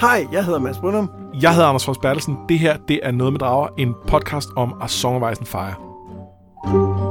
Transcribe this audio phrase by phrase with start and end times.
[0.00, 1.10] Hej, jeg hedder Mads Brunum.
[1.42, 2.38] Jeg hedder Anders Fors Bertelsen.
[2.48, 5.46] Det her, det er Noget med Drager, en podcast om A Song of Ice and
[5.46, 7.09] Fire.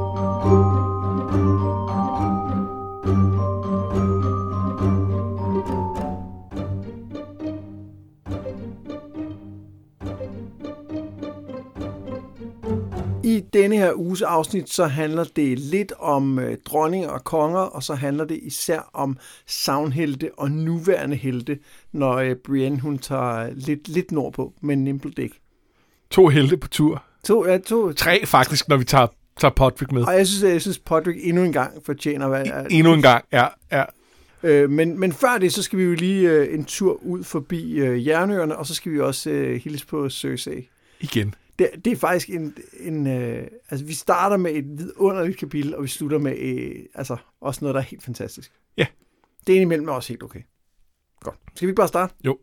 [13.62, 17.94] Denne her uges afsnit, så handler det lidt om øh, dronninger og konger, og så
[17.94, 21.58] handler det især om savnhelte og nuværende helte,
[21.92, 25.34] når øh, Brienne hun tager lidt, lidt nordpå med Nimbledick.
[26.10, 27.04] To helte på tur.
[27.24, 29.06] To, ja, to, Tre faktisk, når vi tager,
[29.40, 30.02] tager Podrick med.
[30.02, 32.72] og jeg synes, jeg synes Podrick endnu en gang fortjener at være...
[32.72, 33.46] Endnu en gang, ja.
[33.72, 33.84] ja.
[34.42, 37.72] Øh, men, men før det, så skal vi jo lige øh, en tur ud forbi
[37.72, 40.68] øh, Jernøerne, og så skal vi også øh, hilse på Cersei.
[41.00, 41.34] Igen.
[41.60, 42.56] Det, det er faktisk en...
[42.80, 47.16] en øh, altså, vi starter med et vidunderligt kapitel, og vi slutter med øh, altså,
[47.40, 48.52] også noget, der er helt fantastisk.
[48.76, 48.86] Ja.
[49.46, 50.40] Det er indimellem også helt okay.
[51.20, 51.36] Godt.
[51.54, 52.14] Skal vi ikke bare starte?
[52.24, 52.38] Jo.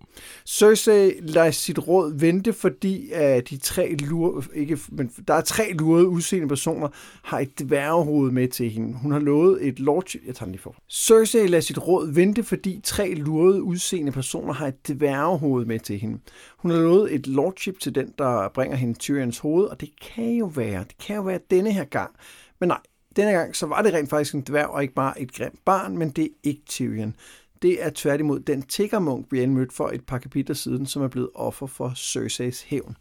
[0.45, 3.19] Cersei lader sit råd vente, fordi uh,
[3.50, 6.88] de tre lure, ikke, men der er tre lurede udseende personer,
[7.23, 8.97] har et dværgehoved med til hende.
[8.97, 10.22] Hun har lovet et lordship...
[10.25, 10.75] Jeg tager den lige for.
[10.92, 16.00] Cersei lader sit råd vente, fordi tre lurede udseende personer har et dværgehoved med til
[16.00, 16.19] hende.
[16.58, 20.34] Hun har lovet et lordship til den, der bringer hende Tyrions hoved, og det kan
[20.34, 22.12] jo være, det kan jo være denne her gang.
[22.59, 22.80] Men nej,
[23.16, 25.97] denne gang så var det rent faktisk en dværg, og ikke bare et grimt barn,
[25.97, 27.16] men det er ikke Tyrion.
[27.61, 31.30] Det er tværtimod den tiggermunk, Brienne mødte for et par kapitler siden, som er blevet
[31.36, 32.95] offer for Cerseis hævn.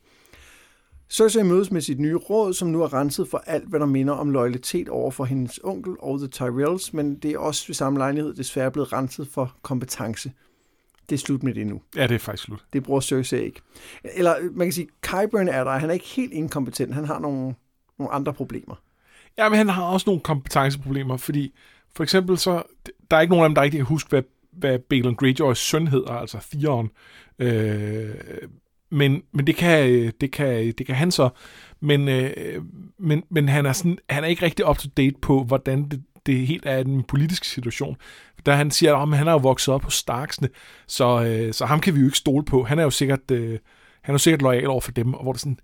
[1.11, 4.15] Cersei mødes med sit nye råd, som nu er renset for alt, hvad der minder
[4.15, 7.99] om loyalitet over for hendes onkel og The Tyrells, men det er også ved samme
[7.99, 10.33] lejlighed desværre blevet renset for kompetence.
[11.11, 11.81] Det er slut med det nu.
[11.97, 12.65] Ja, det er faktisk slut.
[12.73, 13.61] Det bruger Cersei ikke.
[14.05, 17.55] Eller man kan sige, Qyburn er der, han er ikke helt inkompetent, han har nogle,
[17.99, 18.75] nogle andre problemer.
[19.39, 21.55] Ja, men han har også nogle kompetenceproblemer, fordi
[21.97, 22.63] for eksempel så,
[23.11, 24.23] der er ikke nogen af dem, der ikke kan huske, hvad,
[24.57, 26.91] hvad Balon Greyjoys søn hedder, altså Theon.
[27.39, 28.15] Øh,
[28.91, 31.29] men, men det kan, det kan, det kan han så.
[31.81, 32.63] Men, øh,
[32.99, 36.03] men, men han, er sådan, han er ikke rigtig up to date på, hvordan det,
[36.27, 37.97] det helt er en politisk situation.
[38.47, 40.49] Da han siger, at han er jo vokset op hos Starksne,
[40.87, 42.65] så, øh, så ham kan vi jo ikke stole på.
[42.65, 43.59] Han er jo sikkert, øh,
[44.03, 45.59] han er jo sikkert lojal over for dem, og hvor det er sådan,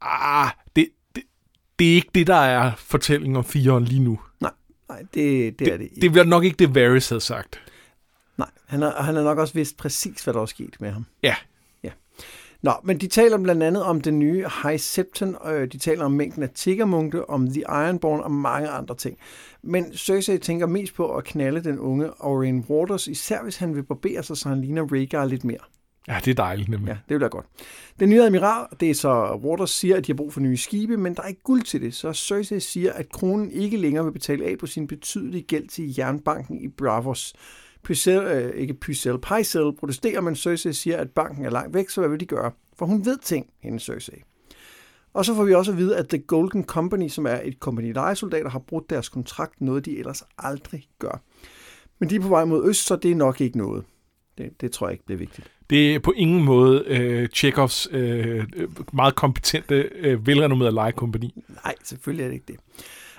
[0.00, 1.22] ah, det, det,
[1.78, 4.20] det er ikke det, der er fortællingen om Theon lige nu.
[4.40, 4.52] Nej,
[4.88, 7.60] nej det, det, det er det Det bliver nok ikke det, Varys havde sagt.
[8.40, 11.06] Nej, han har, han har nok også vidst præcis, hvad der er sket med ham.
[11.22, 11.34] Ja.
[11.82, 11.90] Ja.
[12.62, 16.12] Nå, men de taler blandt andet om den nye High Septon, og de taler om
[16.12, 19.18] mængden af tiggermunkte, om The Ironborn og mange andre ting.
[19.62, 23.82] Men Cersei tænker mest på at knalde den unge Oren Waters, især hvis han vil
[23.82, 25.58] barbere sig, så han ligner Rhaegar lidt mere.
[26.08, 26.88] Ja, det er dejligt nemlig.
[26.88, 27.46] Ja, det vil være godt.
[28.00, 30.96] Den nye admiral, det er så, Waters siger, at de har brug for nye skibe,
[30.96, 34.12] men der er ikke guld til det, så Cersei siger, at kronen ikke længere vil
[34.12, 37.34] betale af på sin betydelige gæld til jernbanken i Bravos.
[37.84, 42.00] Pycelle, øh, ikke Pycelle, Pycelle protesterer, men Cersei siger, at banken er langt væk, så
[42.00, 42.52] hvad vil de gøre?
[42.78, 44.22] For hun ved ting, hende Cersei.
[45.14, 47.92] Og så får vi også at vide, at The Golden Company, som er et kompagni
[47.92, 51.22] lejesoldater, har brudt deres kontrakt, noget de ellers aldrig gør.
[51.98, 53.84] Men de er på vej mod øst, så det er nok ikke noget.
[54.38, 55.50] Det, det tror jeg ikke bliver vigtigt.
[55.70, 58.46] Det er på ingen måde øh, Chekhovs øh,
[58.92, 61.44] meget kompetente, øh, velrenommerede lejekompani.
[61.64, 62.56] Nej, selvfølgelig er det ikke det.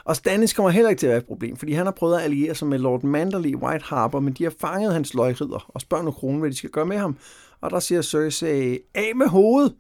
[0.04, 2.24] Og Stannis kommer heller ikke til at være et problem, fordi han har prøvet at
[2.24, 5.82] alliere sig med Lord Manderly i White Harbor, men de har fanget hans løgridder og
[5.82, 7.18] spørger nu kronen, hvad de skal gøre med ham.
[7.62, 9.74] Og der siger Cersei, af med hovedet!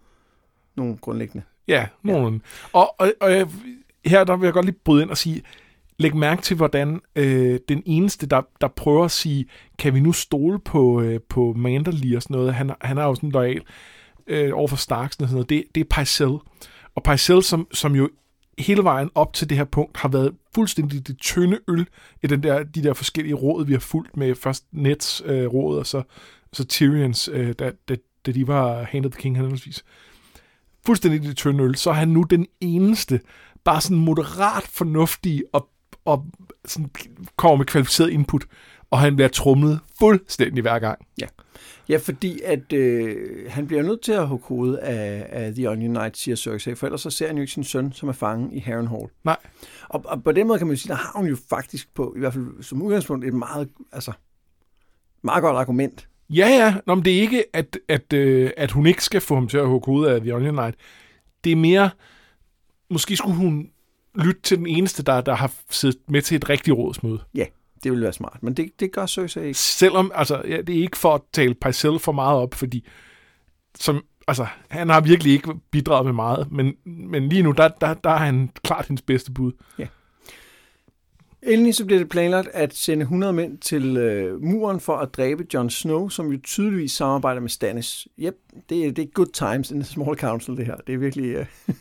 [0.76, 1.46] Nogle grundlæggende.
[1.68, 2.34] Ja, nogen.
[2.34, 2.80] Ja.
[2.80, 3.48] Og, og, og jeg-
[4.06, 5.42] her der vil jeg godt lige bryde ind og sige,
[5.98, 9.46] læg mærke til, hvordan øh, den eneste, der, der prøver at sige,
[9.80, 13.16] kan vi nu stole på, øh, på Manderly og sådan noget, han, han er jo
[13.16, 13.62] sådan lojal
[14.28, 16.38] øh, over for Starks og sådan noget, det, det er Pycelle.
[16.96, 18.10] Og Pycelle, som, som jo
[18.62, 21.88] hele vejen op til det her punkt har været fuldstændig det tynde øl
[22.24, 25.80] i den der, de der forskellige råd, vi har fulgt med først Nets øh, råd,
[25.80, 26.04] og så,
[26.54, 27.96] så Tyrions, øh, da, da,
[28.26, 29.86] da de var Hand of the King henholdsvis.
[30.86, 33.20] Fuldstændig det tynde øl, så er han nu den eneste,
[33.64, 35.70] bare sådan moderat fornuftig og,
[36.06, 36.26] og
[36.66, 36.90] sådan
[37.36, 38.46] kommer med kvalificeret input,
[38.92, 41.06] og han bliver trumlet fuldstændig hver gang.
[41.22, 41.28] Ja.
[41.90, 45.94] Ja, fordi at øh, han bliver nødt til at hugge hovedet af, af The Onion
[45.94, 48.54] Knight, siger Cersei, for ellers så ser han jo ikke sin søn, som er fanget
[48.54, 49.08] i Harrenhal.
[49.24, 49.38] Nej.
[49.90, 52.14] Og, og på den måde kan man jo sige, der har hun jo faktisk på,
[52.16, 54.12] i hvert fald som udgangspunkt, et meget, altså,
[55.22, 56.08] meget godt argument.
[56.30, 56.76] Ja, ja.
[56.88, 59.58] Nå, men det er ikke, at, at, øh, at hun ikke skal få ham til
[59.58, 60.76] at hugge hovedet af The Onion Knight.
[61.44, 61.90] Det er mere,
[62.90, 63.70] måske skulle hun
[64.16, 67.20] lytte til den eneste, der, der har siddet med til et rigtigt rådsmøde.
[67.36, 67.46] Ja,
[67.84, 69.60] det ville være smart, men det, det gør Cersei ikke.
[69.60, 72.88] Selvom, altså, ja, det er ikke for at tale Pycelle for meget op, fordi
[73.80, 77.94] som, altså, han har virkelig ikke bidraget med meget, men, men lige nu, der, der,
[77.94, 79.52] der er han klart hendes bedste bud.
[81.44, 85.46] Endelig så bliver det planlagt at sende 100 mænd til øh, muren for at dræbe
[85.54, 88.08] Jon Snow, som jo tydeligvis samarbejder med Stannis.
[88.20, 88.36] Yep,
[88.70, 90.76] det, er, det er good times in the small council, det her.
[90.88, 91.36] Det er virkelig...
[91.36, 91.46] Øh.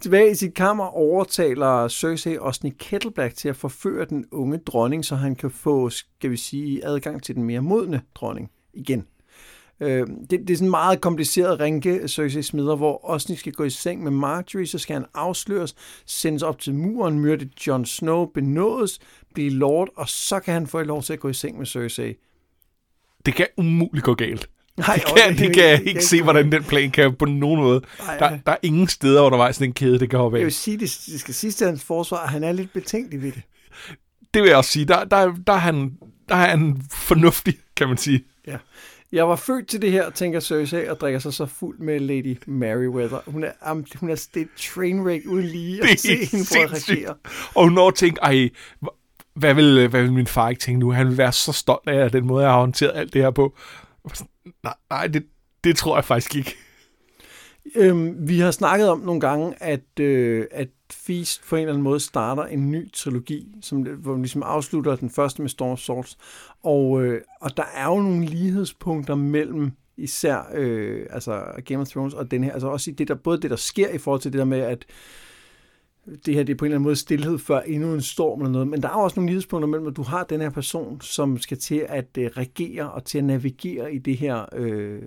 [0.00, 5.16] Tilbage i sit kammer overtaler Cersei Osni Kettleblack til at forføre den unge dronning, så
[5.16, 9.06] han kan få, skal vi sige, adgang til den mere modne dronning igen.
[9.80, 13.64] Øh, det, det er sådan en meget kompliceret ringe, Cersei smider, hvor Osni skal gå
[13.64, 15.74] i seng med Marjorie, så skal han afsløres,
[16.06, 18.98] sendes op til muren, myrde Jon Snow, benådes,
[19.34, 22.14] blive lord, og så kan han få lov til at gå i seng med Cersei.
[23.26, 24.50] Det kan umuligt gå galt.
[24.76, 27.80] Nej, det kan, det kan jeg ikke se, hvordan den plan kan på nogen måde.
[28.08, 30.40] Ej, der, der er ingen steder undervejs den kæde, det kan hoppe af.
[30.40, 33.22] Jeg vil sige, det, det skal sige til hans forsvar, at han er lidt betænkelig
[33.22, 33.42] ved det.
[34.34, 34.84] Det vil jeg også sige.
[34.84, 35.92] Der, der, der, er, han,
[36.28, 38.24] der er han fornuftig, kan man sige.
[38.46, 38.56] Ja.
[39.12, 42.38] Jeg var født til det her, tænker Cersei, og drikker sig så fuld med Lady
[42.46, 43.18] Meriwether.
[43.26, 47.14] Hun er, um, hun er det trainwreck uden lige at se hende for at reagere.
[47.54, 48.48] Og hun når at tænke, ej,
[49.34, 50.92] hvad vil, hvad vil min far ikke tænke nu?
[50.92, 53.56] Han vil være så stolt af den måde, jeg har håndteret alt det her på.
[54.62, 55.26] Nej, nej det,
[55.64, 56.56] det tror jeg faktisk ikke.
[57.76, 61.82] Øhm, vi har snakket om nogle gange, at, øh, at Feast på en eller anden
[61.82, 65.78] måde starter en ny trilogi, som, hvor man ligesom afslutter den første med Storm of
[65.78, 66.18] Swords.
[66.62, 72.14] Og, øh, og der er jo nogle lighedspunkter mellem især øh, altså Game of Thrones
[72.14, 74.32] og den her, altså også i det der, både det, der sker i forhold til
[74.32, 74.84] det der med, at
[76.26, 78.52] det her det er på en eller anden måde stillhed før endnu en storm eller
[78.52, 81.38] noget, men der er også nogle lidespunkter mellem, at du har den her person, som
[81.38, 84.98] skal til at uh, regere og til at navigere i det her uh,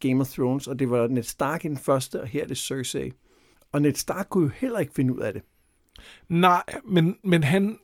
[0.00, 2.58] Game of Thrones, og det var Ned Stark i den første, og her er det
[2.58, 3.12] Cersei.
[3.72, 5.42] Og Ned Stark kunne jo heller ikke finde ud af det.
[6.28, 7.78] Nej, men, men han...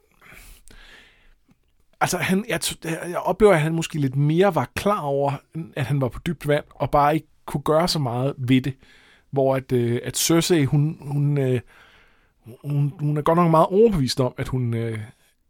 [2.01, 5.33] Altså, han, jeg, jeg oplever, at han måske lidt mere var klar over,
[5.77, 8.75] at han var på dybt vand, og bare ikke kunne gøre så meget ved det.
[9.31, 11.61] Hvor at, øh, at Cersei, hun, hun, øh,
[12.65, 14.75] hun, hun er godt nok meget overbevist om, at hun...
[14.75, 14.99] Øh,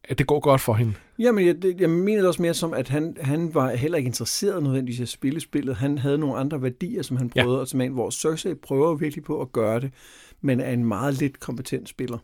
[0.04, 0.94] at det går godt for hende.
[1.18, 4.08] Jamen, jeg, det, jeg mener det også mere som, at han, han var heller ikke
[4.08, 5.76] interesseret nødvendigvis at spille spillet.
[5.76, 7.62] Han havde nogle andre værdier, som han prøvede ja.
[7.62, 9.92] at tage med hvor Cersei prøver virkelig på at gøre det,
[10.40, 12.18] men er en meget lidt kompetent spiller.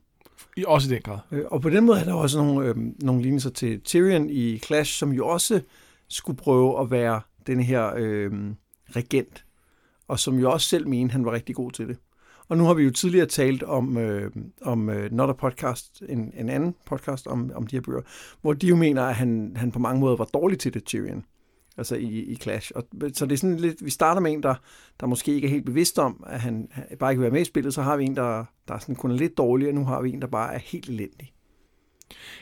[0.57, 1.19] I også i den grad.
[1.33, 4.59] Øh, og på den måde er der også nogle, øh, nogle lignelser til Tyrion i
[4.59, 5.61] Clash, som jo også
[6.09, 8.33] skulle prøve at være den her øh,
[8.97, 9.45] regent,
[10.09, 11.97] og som jo også selv mente, han var rigtig god til det.
[12.49, 14.31] Og nu har vi jo tidligere talt om, øh,
[14.63, 18.01] om uh, Not a Podcast, en, en anden podcast om, om de her bøger,
[18.43, 21.25] hvor de jo mener, at han, han på mange måder var dårlig til det, Tyrion.
[21.79, 22.73] Altså i, i Clash.
[22.75, 24.55] Og, så det er sådan lidt, vi starter med en, der,
[25.01, 27.41] der måske ikke er helt bevidst om, at han, han bare ikke vil være med
[27.41, 29.75] i spillet, så har vi en, der, der er sådan kun er lidt dårlig, og
[29.75, 31.33] nu har vi en, der bare er helt elendig.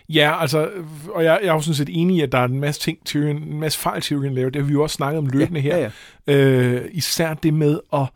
[0.09, 0.71] Ja, altså,
[1.11, 3.05] og jeg, jeg er jo sådan set enig i, at der er en masse ting,
[3.05, 4.51] Tyrion, en masse fejl, Tyrion laver.
[4.51, 5.77] Det har vi jo også snakket om løbende ja, her.
[5.77, 5.91] Ja,
[6.27, 6.83] ja.
[6.83, 8.07] Øh, især det med at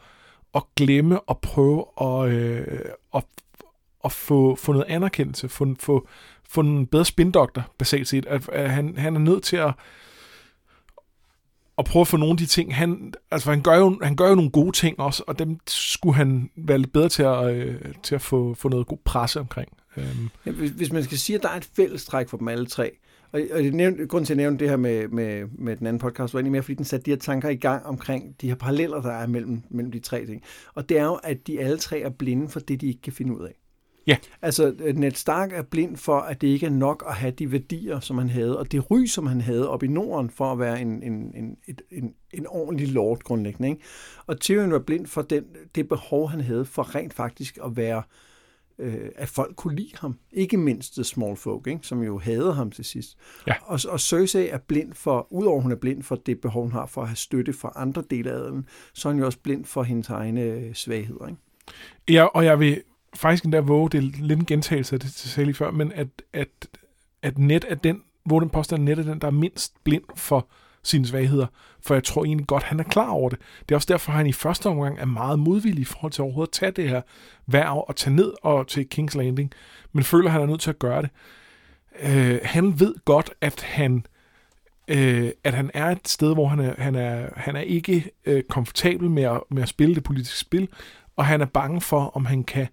[0.56, 2.81] at glemme og prøve at, øh,
[3.14, 3.25] at,
[4.05, 6.08] at få, få noget anerkendelse, få, få,
[6.49, 8.26] få en bedre spindoktor, basalt set.
[8.26, 9.75] At, at han, han er nødt til at,
[11.79, 14.29] at prøve at få nogle af de ting, han, altså han gør, jo, han gør
[14.29, 17.81] jo nogle gode ting også, og dem skulle han være lidt bedre til at, øh,
[18.02, 19.69] til at få, få noget god presse omkring.
[19.97, 20.31] Øhm.
[20.47, 22.93] Ja, hvis, hvis man skal sige, at der er et fællestræk for dem alle tre,
[23.37, 26.00] og, og det nævnt, grund til at nævne det her med, med, med den anden
[26.00, 28.55] podcast, var egentlig mere, fordi den satte de her tanker i gang omkring de her
[28.55, 30.43] paralleller, der er mellem, mellem de tre ting.
[30.75, 33.12] Og det er jo, at de alle tre er blinde for det, de ikke kan
[33.12, 33.55] finde ud af.
[34.06, 34.17] Ja.
[34.43, 38.00] Altså, Ned Stark er blind for, at det ikke er nok at have de værdier,
[38.00, 40.81] som han havde, og det ry, som han havde op i Norden, for at være
[40.81, 43.69] en, en, en, en, en, en ordentlig lord grundlæggende.
[43.69, 43.83] Ikke?
[44.26, 47.97] Og Tyrion var blind for den, det behov, han havde for rent faktisk at være
[47.97, 48.36] øh,
[48.78, 50.18] øh, at folk kunne lide ham.
[50.33, 51.80] Ikke mindst The Small Folk, ikke?
[51.83, 53.16] som jo havde ham til sidst.
[53.47, 53.54] Ja.
[53.62, 56.87] Og, og Cersei er blind for, udover hun er blind for det behov, hun har
[56.87, 59.64] for at have støtte fra andre dele af den, så er hun jo også blind
[59.64, 61.26] for hendes egne øh, svagheder.
[61.26, 61.40] Ikke?
[62.09, 62.83] Ja, og jeg vil
[63.14, 65.92] faktisk endda våge, det er lidt en gentagelse af det, til sagde lige før, men
[65.92, 66.68] at, at,
[67.23, 70.49] at net er den, hvor den påstand, net er den, der er mindst blind for
[70.87, 71.47] sine svagheder,
[71.81, 73.38] for jeg tror egentlig godt, han er klar over det.
[73.61, 76.23] Det er også derfor, at han i første omgang er meget modvillig i forhold til
[76.23, 77.02] overhovedet at tage det her
[77.47, 79.52] værv og tage ned og til King's Landing,
[79.93, 81.11] men føler, at han er nødt til at gøre det.
[82.00, 84.07] Øh, han ved godt, at han
[84.88, 88.43] øh, at han er et sted, hvor han er, han er, han er ikke øh,
[88.43, 90.69] komfortabel med at, med at spille det politiske spil,
[91.16, 92.69] og han er bange for, om han kan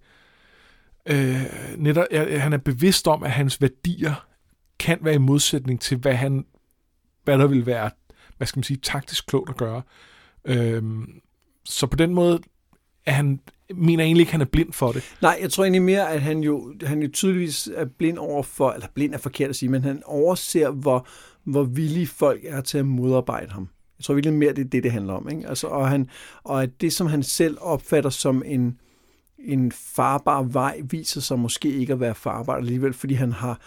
[1.05, 1.41] øh,
[1.77, 4.25] netop, øh, han er bevidst om, at hans værdier
[4.79, 6.45] kan være i modsætning til, hvad han
[7.23, 7.89] hvad der vil være
[8.43, 9.81] hvad skal man sige, taktisk klogt at gøre.
[10.45, 11.21] Øhm,
[11.63, 12.39] så på den måde
[13.05, 13.39] er han,
[13.75, 15.15] mener egentlig ikke, at han er blind for det.
[15.21, 18.71] Nej, jeg tror egentlig mere, at han jo, han jo tydeligvis er blind over for,
[18.71, 21.07] eller blind er forkert at sige, men han overser, hvor,
[21.43, 23.69] hvor villige folk er til at modarbejde ham.
[23.99, 25.29] Jeg tror virkelig mere, det er det, det handler om.
[25.29, 25.47] Ikke?
[25.47, 26.09] Altså, og, han,
[26.43, 28.79] og at det, som han selv opfatter som en,
[29.39, 33.59] en farbar vej viser sig måske ikke at være farbar alligevel, fordi han har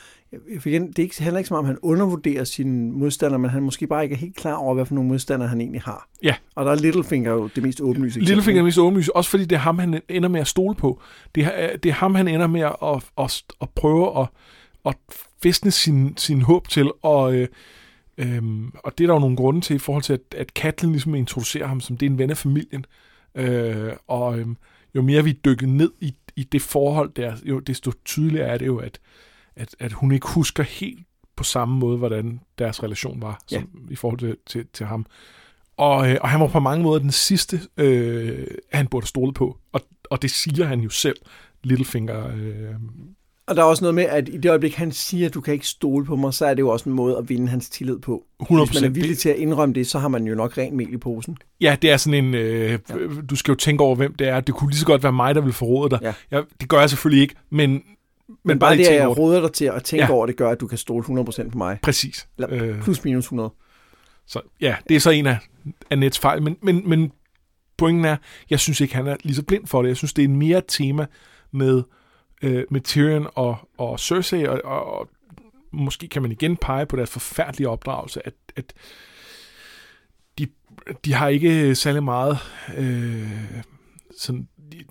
[0.64, 4.02] igen, det ikke, handler ikke som om, han undervurderer sine modstandere, men han måske bare
[4.02, 6.09] ikke er helt klar over, hvad for nogle modstandere han egentlig har.
[6.23, 6.35] Ja.
[6.55, 9.45] Og der er Littlefinger jo det mest åbenlyse Littlefinger er det mest åbenlyse, også fordi
[9.45, 11.00] det er ham, han ender med at stole på.
[11.35, 14.28] Det er, det er ham, han ender med at, at, at, at prøve at,
[14.87, 14.97] at
[15.43, 17.49] festne sin, sin håb til, og, øh,
[18.19, 20.93] øhm, og det er der jo nogle grunde til i forhold til, at, at Katlin
[20.93, 22.87] ligesom introducerer ham som det er en ven af familien.
[23.35, 24.47] Øh, og øh,
[24.95, 28.66] jo mere vi dykker ned i, i det forhold der, jo desto tydeligere er det
[28.66, 29.00] jo, at,
[29.57, 33.93] at, at hun ikke husker helt på samme måde, hvordan deres relation var som, ja.
[33.93, 35.07] i forhold til, til, til ham.
[35.77, 39.59] Og, øh, og han var på mange måder den sidste, øh, han burde stole på.
[39.73, 41.17] Og, og det siger han jo selv,
[41.63, 42.27] Littlefinger.
[42.27, 42.75] Øh.
[43.47, 45.55] Og der er også noget med, at i det øjeblik, han siger, at du kan
[45.55, 47.99] ikke stole på mig, så er det jo også en måde at vinde hans tillid
[47.99, 48.25] på.
[48.43, 48.65] 100%.
[48.65, 50.93] Hvis man er villig til at indrømme det, så har man jo nok ren mel
[50.93, 51.37] i posen.
[51.61, 52.79] Ja, det er sådan en, øh, ja.
[53.31, 54.41] du skal jo tænke over, hvem det er.
[54.41, 55.99] Det kunne lige så godt være mig, der vil forråde dig.
[56.03, 56.13] Ja.
[56.31, 57.83] Ja, det gør jeg selvfølgelig ikke, men,
[58.28, 60.12] men bare, bare det, at jeg råder dig til at tænke ja.
[60.12, 61.78] over det, gør, at du kan stole 100% på mig.
[61.83, 62.28] Præcis.
[62.38, 63.50] Eller plus minus 100.
[64.26, 65.38] Så ja, det er så en af,
[65.90, 66.42] af Nets fejl.
[66.42, 67.12] Men, men, men
[67.76, 68.16] pointen er,
[68.50, 69.88] jeg synes ikke, han er lige så blind for det.
[69.88, 71.06] Jeg synes, det er mere tema
[71.50, 71.83] med,
[72.42, 75.09] øh, med Tyrion og, og Cersei, og, og, og
[75.73, 78.73] måske kan man igen pege på deres forfærdelige opdragelse, at, at
[80.38, 80.47] de,
[81.04, 82.38] de har ikke særlig meget
[82.76, 83.30] øh,
[84.18, 84.49] sådan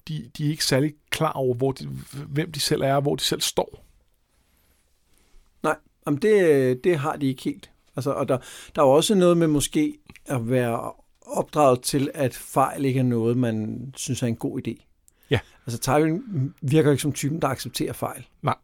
[0.08, 1.90] de, de, er ikke særlig klar over, hvor de,
[2.28, 3.86] hvem de selv er, og hvor de selv står.
[5.64, 7.72] Nej, jamen det, det har de ikke helt.
[7.96, 8.38] Altså, og der,
[8.76, 10.92] der er også noget med måske at være
[11.22, 14.86] opdraget til, at fejl ikke er noget, man synes er en god idé.
[15.30, 15.40] Ja.
[15.68, 18.28] Altså Tywin virker ikke som typen, der accepterer fejl.
[18.42, 18.56] Nej.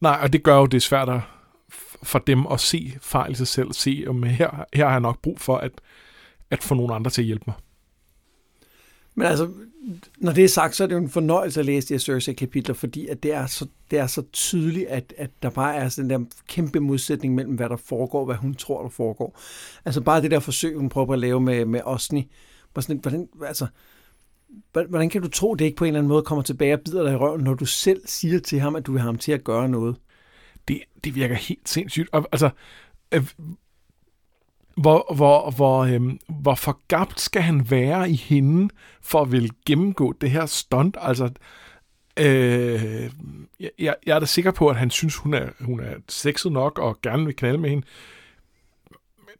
[0.00, 1.20] Nej, og det gør jo det svært at,
[2.02, 5.22] for dem at se fejl i sig selv, se om her, her har jeg nok
[5.22, 5.72] brug for at,
[6.50, 7.56] at få nogle andre til at hjælpe mig.
[9.14, 9.50] Men altså,
[10.18, 12.74] når det er sagt, så er det jo en fornøjelse at læse de her Cersei-kapitler,
[12.74, 16.10] fordi at det, er så, det er så tydeligt, at, at der bare er sådan
[16.10, 19.40] den der kæmpe modsætning mellem, hvad der foregår, og hvad hun tror, der foregår.
[19.84, 22.30] Altså bare det der forsøg, hun prøver at lave med, med Osni.
[22.80, 23.66] Sådan, hvordan, altså,
[24.72, 27.02] hvordan kan du tro, det ikke på en eller anden måde kommer tilbage og bider
[27.02, 29.32] dig i røven, når du selv siger til ham, at du vil have ham til
[29.32, 29.96] at gøre noget?
[30.68, 32.08] Det, det virker helt sindssygt.
[32.12, 32.50] Altså,
[33.12, 33.26] øh,
[34.76, 40.12] hvor, hvor, hvor, øhm, hvor forgabt skal han være i hende, for at vil gennemgå
[40.12, 40.96] det her stunt?
[41.00, 41.30] Altså,
[42.18, 43.10] øh,
[43.60, 46.78] jeg, jeg er da sikker på, at han synes, hun er, hun er sexet nok,
[46.78, 47.86] og gerne vil knalde med hende.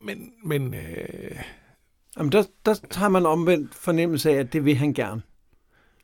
[0.00, 1.42] Men, men øh...
[2.18, 5.22] Jamen, der, der har man omvendt fornemmelse af, at det vil han gerne.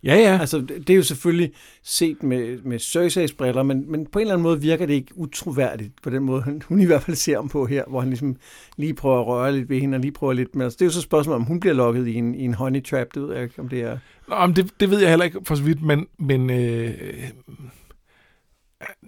[0.05, 0.39] Ja, ja.
[0.41, 1.53] Altså, det er jo selvfølgelig
[1.83, 5.19] set med, med Cersei's briller, men, men på en eller anden måde virker det ikke
[5.19, 8.09] utroværdigt på den måde, hun, hun i hvert fald ser ham på her, hvor han
[8.09, 8.37] ligesom
[8.77, 10.55] lige prøver at røre lidt ved hende, og lige prøver lidt.
[10.55, 12.45] Men altså, det er jo så et spørgsmål, om hun bliver lukket i en, i
[12.45, 13.99] en honey trap, det ved jeg ikke, om det er...
[14.29, 16.95] Nå, men det, det ved jeg heller ikke for så vidt, men, men øh,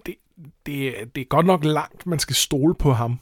[0.06, 0.14] det,
[0.66, 3.18] det, det er godt nok langt, man skal stole på ham.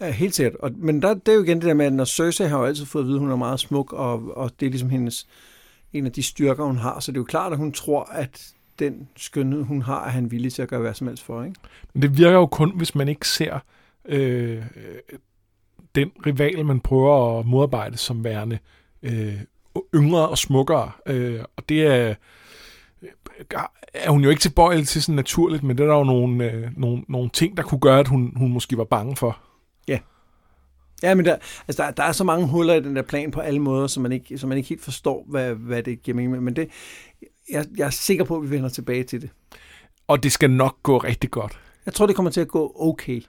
[0.00, 0.56] Ja, helt sikkert.
[0.56, 2.64] Og, men der, det er jo igen det der med, at når Cersei har jo
[2.64, 5.26] altid fået at vide, at hun er meget smuk, og, og det er ligesom hendes
[5.98, 7.00] en af de styrker, hun har.
[7.00, 10.30] Så det er jo klart, at hun tror, at den skønhed, hun har, er han
[10.30, 11.42] villig til at gøre hvad som helst for.
[11.42, 11.56] Ikke?
[11.94, 13.58] Men det virker jo kun, hvis man ikke ser
[14.04, 14.62] øh,
[15.94, 18.58] den rival, man prøver at modarbejde som værende
[19.02, 19.40] øh,
[19.94, 20.90] yngre og smukkere.
[21.06, 22.14] Øh, og det er,
[23.94, 26.70] er hun jo ikke tilbøjelig til sådan naturligt, men det er der jo nogle, øh,
[26.76, 29.38] nogle, nogle ting, der kunne gøre, at hun, hun måske var bange for.
[31.02, 31.14] Ja.
[31.14, 31.36] Men der,
[31.68, 34.00] altså der, der er så mange huller i den der plan på alle måder, så
[34.00, 36.40] man ikke, så man ikke helt forstår, hvad, hvad det giver mening med.
[36.40, 36.68] Men det,
[37.50, 39.30] jeg, jeg er sikker på, at vi vender tilbage til det.
[40.06, 41.58] Og det skal nok gå rigtig godt.
[41.86, 43.22] Jeg tror, det kommer til at gå okay.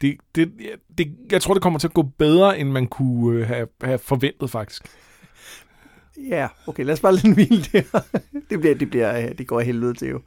[0.00, 0.52] Det, det,
[0.98, 3.98] det, jeg tror, det kommer til at gå bedre, end man kunne øh, have, have
[3.98, 4.82] forventet, faktisk.
[6.28, 7.82] Ja, okay, lad os bare lade den hvile der.
[8.50, 10.20] det, bliver, det, bliver, det går helvede til jo.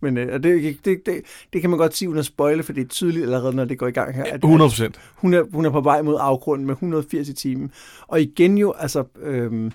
[0.00, 2.84] Men øh, det, det, det, det kan man godt sige uden at spoile, for det
[2.84, 4.24] er tydeligt allerede, når det går i gang her.
[4.24, 5.00] At, 100 procent.
[5.14, 7.72] Hun er, hun er på vej mod afgrunden med 180 i timen.
[8.06, 9.04] Og igen jo, altså...
[9.22, 9.70] Øh,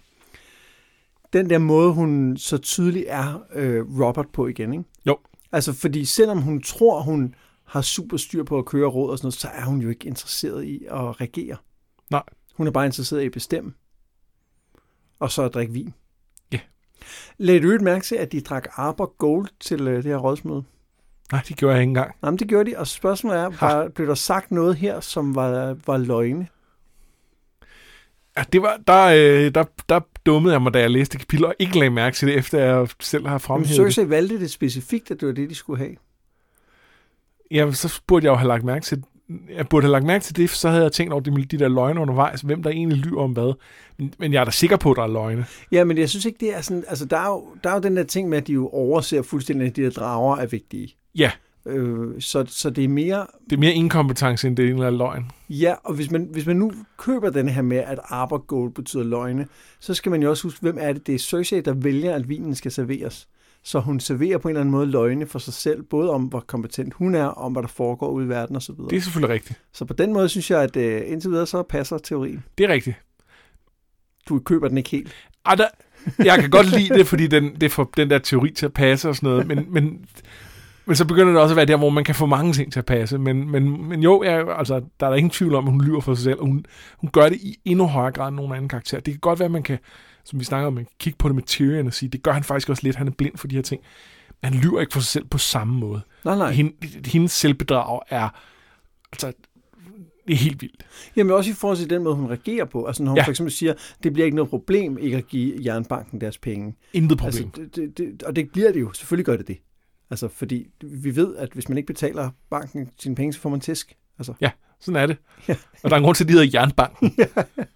[1.34, 4.86] den der måde, hun så tydeligt er øh, Robert på igen, ikke?
[5.06, 5.18] Jo.
[5.52, 9.26] Altså, fordi selvom hun tror, hun har super styr på at køre råd og sådan
[9.26, 11.58] noget, så er hun jo ikke interesseret i at regere.
[12.10, 12.24] Nej.
[12.54, 13.74] Hun er bare interesseret i at bestemme.
[15.20, 15.94] Og så at drikke vin.
[17.38, 20.64] Lad du mærke til, at de drak Arbor Gold til øh, det her rådsmøde?
[21.32, 22.16] Nej, det gjorde jeg ikke engang.
[22.22, 25.36] Nej, men det gjorde de, og spørgsmålet er, var, blev der sagt noget her, som
[25.36, 26.48] var, var løgne?
[28.38, 31.56] Ja, det var, der, øh, der, der dummede jeg mig, da jeg læste kapitler, og
[31.60, 35.12] ikke lagde mærke til det, efter jeg selv har fremhævet men Cersei valgte det specifikt,
[35.12, 35.96] at det var det, de skulle have.
[37.52, 39.04] Ja, så burde jeg jo have lagt mærke til
[39.56, 41.58] jeg burde have lagt mærke til det, for så havde jeg tænkt over de, de
[41.58, 43.54] der løgne undervejs, hvem der egentlig lyver om hvad.
[43.98, 45.46] Men, men jeg er da sikker på, at der er løgne.
[45.72, 46.84] Ja, men jeg synes ikke, det er sådan...
[46.88, 49.22] Altså, der er jo, der er jo den der ting med, at de jo overser
[49.22, 50.96] fuldstændig, at de der drager er vigtige.
[51.16, 51.32] Ja,
[51.68, 53.28] Øh, så, så det er mere...
[53.50, 55.32] det er mere inkompetence, end det er en eller anden løgn.
[55.50, 59.04] Ja, og hvis man, hvis man nu køber den her med, at arbor gold betyder
[59.04, 59.48] løgne,
[59.80, 61.08] så skal man jo også huske, hvem er det?
[61.08, 63.28] Det er Cersei, der vælger, at vinen skal serveres.
[63.66, 66.40] Så hun serverer på en eller anden måde løgne for sig selv, både om, hvor
[66.40, 68.76] kompetent hun er, og om, hvad der foregår ude i verden osv.
[68.90, 69.62] Det er selvfølgelig rigtigt.
[69.74, 72.44] Så på den måde synes jeg, at øh, indtil videre, så passer teorien.
[72.58, 72.96] Det er rigtigt.
[74.30, 75.12] Du køber den ikke helt.
[75.46, 75.68] Ej, der,
[76.26, 79.10] jeg kan godt lide det, fordi den, det får den der teori til at passe
[79.10, 80.06] og sådan noget, men, men,
[80.86, 82.80] men så begynder det også at være der, hvor man kan få mange ting til
[82.80, 83.18] at passe.
[83.18, 86.02] Men, men, men jo, ja, altså, der er der ingen tvivl om, at hun lyver
[86.02, 86.66] for sig selv, og hun,
[86.98, 89.00] hun gør det i endnu højere grad end nogen anden karakter.
[89.00, 89.78] Det kan godt være, at man kan,
[90.26, 92.44] som vi snakker om, kan kigge på det med Tyrion og sige, det gør han
[92.44, 93.82] faktisk også lidt, han er blind for de her ting.
[94.42, 96.02] Men han lyver ikke for sig selv på samme måde.
[96.26, 96.52] Nej, nej.
[96.52, 96.74] Hende,
[97.06, 98.30] hendes selvbedrag er,
[99.12, 99.34] altså,
[100.28, 100.86] det er helt vildt.
[101.16, 102.86] Jamen også i forhold til den måde, hun reagerer på.
[102.86, 103.22] Altså når hun Ja.
[103.22, 103.26] ja.
[103.26, 106.76] for eksempel siger, det bliver ikke noget problem ikke at give jernbanken deres penge.
[106.94, 107.52] Intet problem.
[107.58, 108.94] Altså, det, det, og det bliver det jo.
[108.94, 109.58] Selvfølgelig gør det det.
[110.10, 113.60] Altså, fordi vi ved, at hvis man ikke betaler banken sine penge, så får man
[113.60, 113.94] tisk.
[114.20, 115.18] Altså, Ja, sådan er det.
[115.48, 115.56] Ja.
[115.84, 117.16] Og der er en grund til, at de hedder Jernbanken.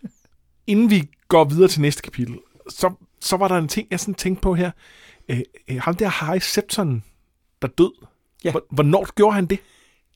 [0.68, 4.14] Inden vi går videre til næste kapitel, så, så var der en ting, jeg sådan
[4.14, 4.72] tænkte på her.
[5.30, 7.04] Øh, øh, ham der Harry Septon,
[7.62, 7.92] der død.
[8.44, 8.52] Ja.
[8.52, 9.60] Hvor- Hvornår gjorde han det?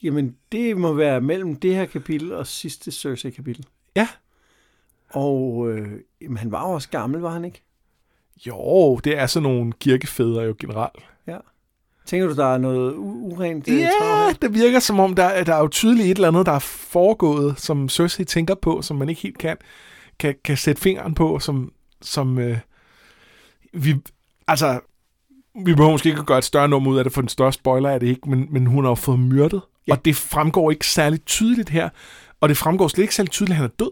[0.04, 3.66] jamen, det må være mellem det her kapitel og sidste Cersei-kapitel.
[3.96, 4.08] Ja.
[5.10, 5.88] Og øh,
[6.22, 7.64] jamen, han var jo også gammel, var han ikke?
[8.48, 11.04] Jo, det er sådan nogle kirkefædre jo generelt.
[12.06, 14.34] Tænker du, der er noget urent øh, Ja, her?
[14.42, 17.60] det virker som om, der, der er jo tydeligt et eller andet, der er foregået,
[17.60, 19.58] som Cersei tænker på, som man ikke helt kan,
[20.20, 22.58] kan, kan sætte fingeren på, som, som øh,
[23.74, 23.96] vi,
[24.48, 24.80] altså,
[25.66, 27.54] vi behøver måske ikke at gøre et større nummer ud af det, for den større
[27.54, 29.92] spoiler er det ikke, men, men hun har jo fået myrdet, Ja.
[29.94, 29.98] ja.
[29.98, 31.90] og det fremgår ikke særlig tydeligt her,
[32.42, 33.92] og det fremgår slet ikke særlig tydeligt, at han er død.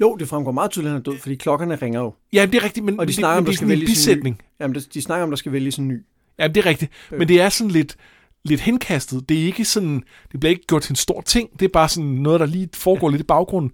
[0.00, 2.14] Jo, det fremgår meget tydeligt, at han er død, fordi klokkerne ringer jo.
[2.32, 3.86] Ja, det er rigtigt, men, Og de snakker det, om, der det er skal en
[3.86, 4.42] bisætning.
[4.60, 6.04] Jamen, de snakker om, der skal vælges en ny.
[6.38, 6.92] Ja, det er rigtigt.
[7.12, 7.18] Øh.
[7.18, 7.96] Men det er sådan lidt,
[8.44, 9.28] lidt henkastet.
[9.28, 10.02] Det er ikke sådan,
[10.32, 11.50] det bliver ikke gjort til en stor ting.
[11.60, 13.72] Det er bare sådan noget, der lige foregår lidt i baggrunden.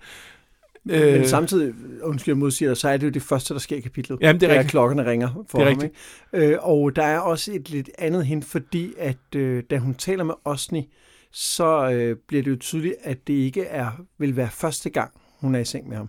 [0.90, 3.77] Øh, Men samtidig, undskyld jeg modsiger dig, så er det jo det første, der sker
[3.77, 4.18] i kapitlet.
[4.20, 4.70] Jamen, det er rigtigt.
[4.70, 5.83] klokkerne ringer for Det er ham.
[6.33, 6.53] Ikke?
[6.53, 10.25] Øh, og der er også et lidt andet hint, fordi at øh, da hun taler
[10.25, 10.92] med Osni,
[11.33, 15.55] så øh, bliver det jo tydeligt, at det ikke er vil være første gang, hun
[15.55, 16.09] er i seng med ham.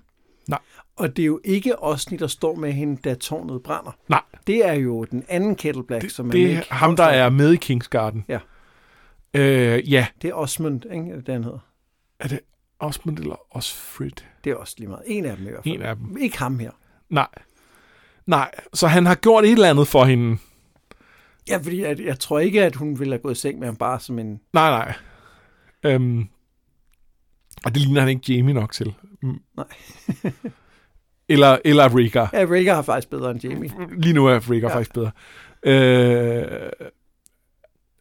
[0.49, 0.59] Nej.
[0.95, 3.97] Og det er jo ikke Osni, der står med hende, da tårnet brænder.
[4.09, 7.03] Nej, Det er jo den anden Kettle Black, det, som er det er ham, der
[7.03, 8.25] er med i Kingsgarden.
[8.27, 8.39] Ja.
[9.33, 10.07] Øh, ja.
[10.21, 11.15] Det er Osmond, ikke?
[11.15, 11.59] Det han hedder.
[12.19, 12.39] Er det
[12.79, 14.11] Osmond eller Osfrid?
[14.45, 15.03] Det er også lige meget.
[15.05, 15.75] En af dem i hvert fald.
[15.75, 16.17] En af dem.
[16.17, 16.71] Ikke ham her.
[17.09, 17.27] Nej.
[18.25, 20.37] Nej, så han har gjort et eller andet for hende.
[21.49, 23.75] Ja, fordi jeg, jeg tror ikke, at hun ville have gået i seng med ham
[23.75, 24.39] bare som en...
[24.53, 24.93] Nej, nej.
[25.83, 26.27] Øhm,
[27.65, 28.93] og det ligner han ikke Jamie nok til.
[29.21, 29.39] Mm.
[29.57, 29.65] Nej.
[31.29, 32.29] eller, eller Rhaegar.
[32.33, 33.71] Ja, Rhaegar er faktisk bedre end Jamie.
[33.97, 34.53] Lige nu er Ja.
[34.55, 34.67] ja.
[34.75, 35.11] faktisk bedre.
[35.63, 36.69] Øh,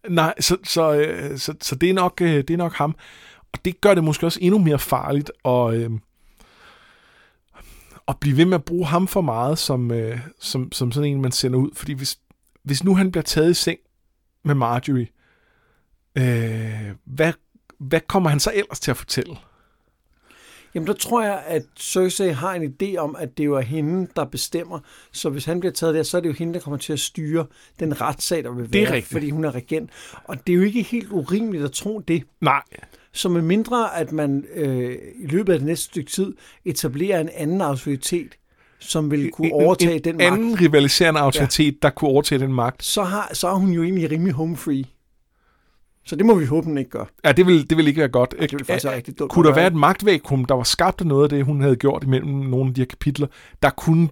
[0.09, 2.97] nej, så, så, øh, så, så det, er nok, øh, det er nok ham.
[3.53, 5.91] Og det gør det måske også endnu mere farligt at, øh,
[8.09, 11.23] at blive ved med at bruge ham for meget som, øh, som, som sådan en,
[11.23, 11.71] man sender ud.
[11.75, 12.19] Fordi hvis,
[12.63, 13.79] hvis nu han bliver taget i seng
[14.45, 15.07] med Marjorie,
[16.19, 17.33] øh, hvad,
[17.79, 19.37] hvad kommer han så ellers til at fortælle?
[20.75, 24.09] Jamen, der tror jeg, at Cersei har en idé om, at det jo er hende,
[24.17, 24.79] der bestemmer.
[25.13, 27.01] Så hvis han bliver taget der, så er det jo hende, der kommer til at
[27.01, 27.47] styre
[27.81, 29.13] den retssag, der vil Det er være, rigtigt.
[29.13, 29.91] fordi hun er regent.
[30.25, 32.23] Og det er jo ikke helt urimeligt at tro det.
[32.41, 32.63] Nej,
[33.15, 37.29] Så med mindre, at man øh, i løbet af det næste stykke tid etablerer en
[37.35, 38.35] anden autoritet,
[38.79, 41.79] som vil kunne overtage en, den en magt, anden rivaliserende autoritet, ja.
[41.83, 42.85] der kunne overtage den magt.
[42.85, 44.85] så, har, så er hun jo egentlig rimelig home free.
[46.07, 47.05] Så det må vi håbe, hun ikke gør.
[47.25, 48.35] Ja, det vil, det vil ikke være godt.
[48.41, 49.33] Det vil faktisk være rigtig dumt.
[49.33, 52.05] Kunne der være et magtvækum, der var skabt af noget af det, hun havde gjort
[52.05, 53.27] imellem nogle af de her kapitler,
[53.63, 54.09] der kunne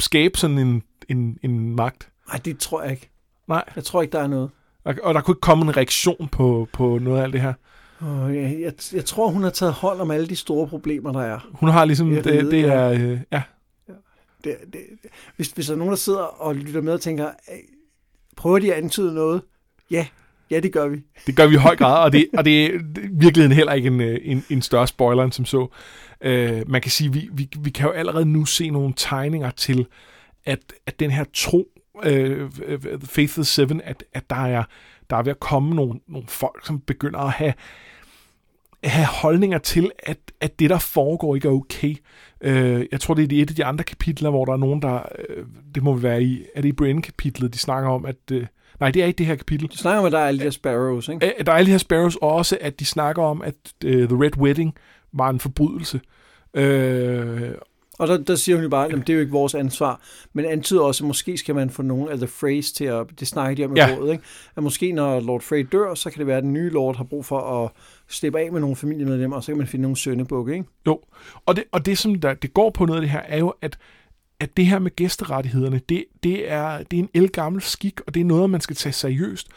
[0.00, 2.08] skabe sådan en, en, en magt?
[2.28, 3.10] Nej, det tror jeg ikke.
[3.48, 4.50] Nej, Jeg tror ikke, der er noget.
[4.84, 7.52] og, og der kunne ikke komme en reaktion på, på noget af alt det her.
[8.02, 11.20] Oh, jeg, jeg, jeg tror, hun har taget hold om alle de store problemer, der
[11.20, 11.48] er.
[11.52, 12.72] Hun har ligesom, det, det ja.
[12.72, 13.42] er, øh, ja,
[14.44, 14.80] Det, det,
[15.36, 17.60] hvis, hvis der er nogen, der sidder og lytter med og tænker, "Ej,
[18.36, 19.42] prøver de at antyde noget?
[19.90, 20.06] Ja,
[20.50, 21.02] ja, det gør vi.
[21.26, 23.86] det gør vi i høj grad, og det, og det er i virkeligheden heller ikke
[23.86, 25.66] en, øh, en, en større spoiler end som så.
[26.20, 29.86] Øh, man kan sige, vi, vi, vi kan jo allerede nu se nogle tegninger til,
[30.44, 31.68] at, at den her tro,
[32.04, 32.50] øh,
[33.04, 34.64] Faith of Seven, at, at der, er,
[35.10, 37.54] der er ved at komme nogle, nogle folk, som begynder at have,
[38.84, 41.96] have holdninger til, at, at det, der foregår, ikke er okay.
[42.40, 44.82] Øh, jeg tror, det er i et af de andre kapitler, hvor der er nogen,
[44.82, 45.02] der...
[45.28, 46.44] Øh, det må være i...
[46.54, 48.16] Er det i Brienne-kapitlet, de snakker om, at...
[48.32, 48.46] Øh,
[48.80, 49.68] Nej, det er ikke det her kapitel.
[49.68, 51.34] Du snakker om, at der er alle de her sparrows, ikke?
[51.38, 53.90] Øh, Der er alle de her sparrows, og også at de snakker om, at uh,
[53.90, 54.74] The Red Wedding
[55.12, 56.00] var en forbrydelse.
[56.54, 57.50] Øh,
[57.98, 60.00] Og der, der siger hun jo bare, at det er jo ikke vores ansvar,
[60.32, 63.28] men antyder også, at måske skal man få nogen af The Freys til at, det
[63.28, 63.96] snakker de om i Ja.
[63.98, 64.24] rådet, ikke?
[64.56, 67.04] at måske når Lord Frey dør, så kan det være, at den nye Lord har
[67.04, 67.70] brug for at
[68.08, 70.64] slippe af med nogle familiemedlemmer, og så kan man finde nogle sønnebukke, ikke?
[70.86, 71.00] Jo,
[71.46, 73.54] og det, og det som der, det går på noget af det her, er jo,
[73.62, 73.78] at,
[74.40, 78.20] at det her med gæsterettighederne, det, det, er, det er en elgammel skik, og det
[78.20, 79.48] er noget, man skal tage seriøst.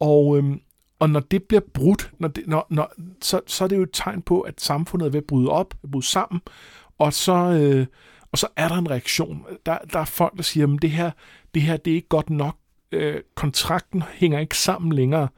[0.00, 0.60] Og, øhm,
[0.98, 2.92] og når det bliver brudt, når det, når, når,
[3.22, 5.74] så, så er det jo et tegn på, at samfundet er ved at bryde op,
[5.92, 6.40] bryde sammen,
[6.98, 7.86] og så, øh,
[8.32, 9.46] og så er der en reaktion.
[9.66, 11.10] Der, der er folk, der siger, at det her,
[11.54, 12.56] det her det er ikke godt nok.
[12.92, 15.28] Øh, kontrakten hænger ikke sammen længere.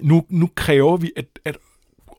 [0.00, 1.58] Nu, nu kræver vi, at, at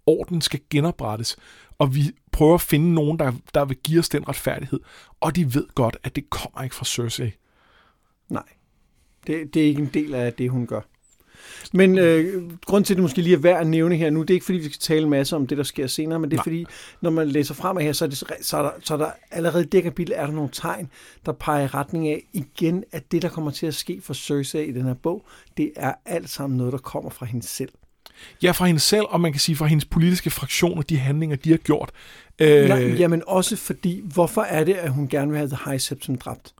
[0.06, 1.38] orden skal genoprettes,
[1.78, 4.80] og vi prøver at finde nogen, der, der vil give os den retfærdighed.
[5.20, 7.32] Og de ved godt, at det kommer ikke fra Cersei.
[8.30, 8.44] Nej,
[9.28, 10.82] det, det er ikke en del af det, hun gør.
[11.74, 14.30] Men øh, grund til, at det måske lige er værd at nævne her nu, det
[14.30, 16.40] er ikke fordi, vi skal tale masse om det, der sker senere, men det er
[16.40, 16.44] Nej.
[16.44, 16.66] fordi,
[17.02, 19.64] når man læser frem her, så er, det, så, er der, så er der allerede
[19.64, 20.90] i det kapitel, er der nogle tegn,
[21.26, 24.66] der peger i retning af igen, at det, der kommer til at ske for Cersei
[24.66, 25.26] i den her bog,
[25.58, 27.70] det er alt sammen noget, der kommer fra hende selv.
[28.44, 31.50] Ja, fra hende selv, og man kan sige fra hendes politiske fraktioner, de handlinger, de
[31.50, 31.92] har gjort.
[32.40, 35.80] Øh, Nej, jamen også fordi, hvorfor er det, at hun gerne vil have The High
[35.80, 36.54] Septon dræbt?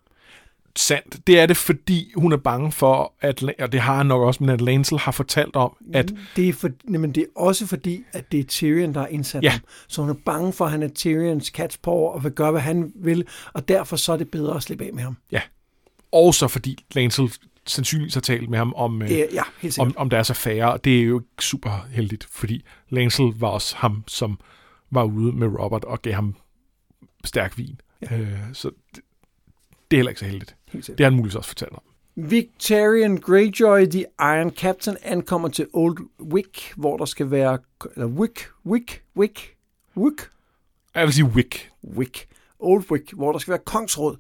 [0.76, 1.28] Sandt.
[1.28, 4.44] Det er det, fordi hun er bange for, at, og det har han nok også,
[4.44, 8.04] men at Lancel har fortalt om, at Det er, for, jamen, det er også fordi,
[8.14, 9.50] at det er Tyrion, der er indsat Ja.
[9.50, 9.62] ham.
[9.88, 12.62] Så hun er bange for, at han er Tyrions cat's paw og vil gøre, hvad
[12.62, 15.18] han vil, og derfor så er det bedre at slippe af med ham.
[16.12, 17.34] også fordi Lancel
[17.68, 19.26] sandsynligvis har talt med ham om, øh, ja,
[19.62, 19.88] helt sikkert.
[19.88, 23.76] om, om deres affære, og det er jo ikke super heldigt, fordi Lancel var også
[23.76, 24.40] ham, som
[24.92, 26.36] var ude med Robert og gav ham
[27.26, 27.82] stærk vin.
[28.12, 28.18] Ja.
[28.18, 28.72] Øh, så
[29.94, 30.56] det, er heller ikke så heldigt.
[30.72, 30.88] helt.
[30.88, 31.82] Det har han muligvis også fortalt om.
[32.16, 37.58] Victorian Greyjoy, The Iron Captain, ankommer til Old Wick, hvor der skal være...
[37.96, 39.56] Eller Wick, Wick, Wick,
[39.98, 40.30] Wick,
[40.96, 41.70] Jeg vil sige Wick.
[41.98, 42.28] Wick.
[42.60, 44.16] Old Wick, hvor der skal være kongsråd.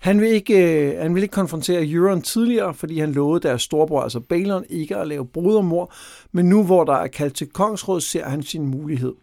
[0.00, 4.02] Han vil ikke, øh, han vil ikke konfrontere Euron tidligere, fordi han lovede deres storebror,
[4.02, 5.92] altså Balon, ikke at lave brodermor.
[6.32, 9.14] Men nu, hvor der er kaldt til kongsråd, ser han sin mulighed.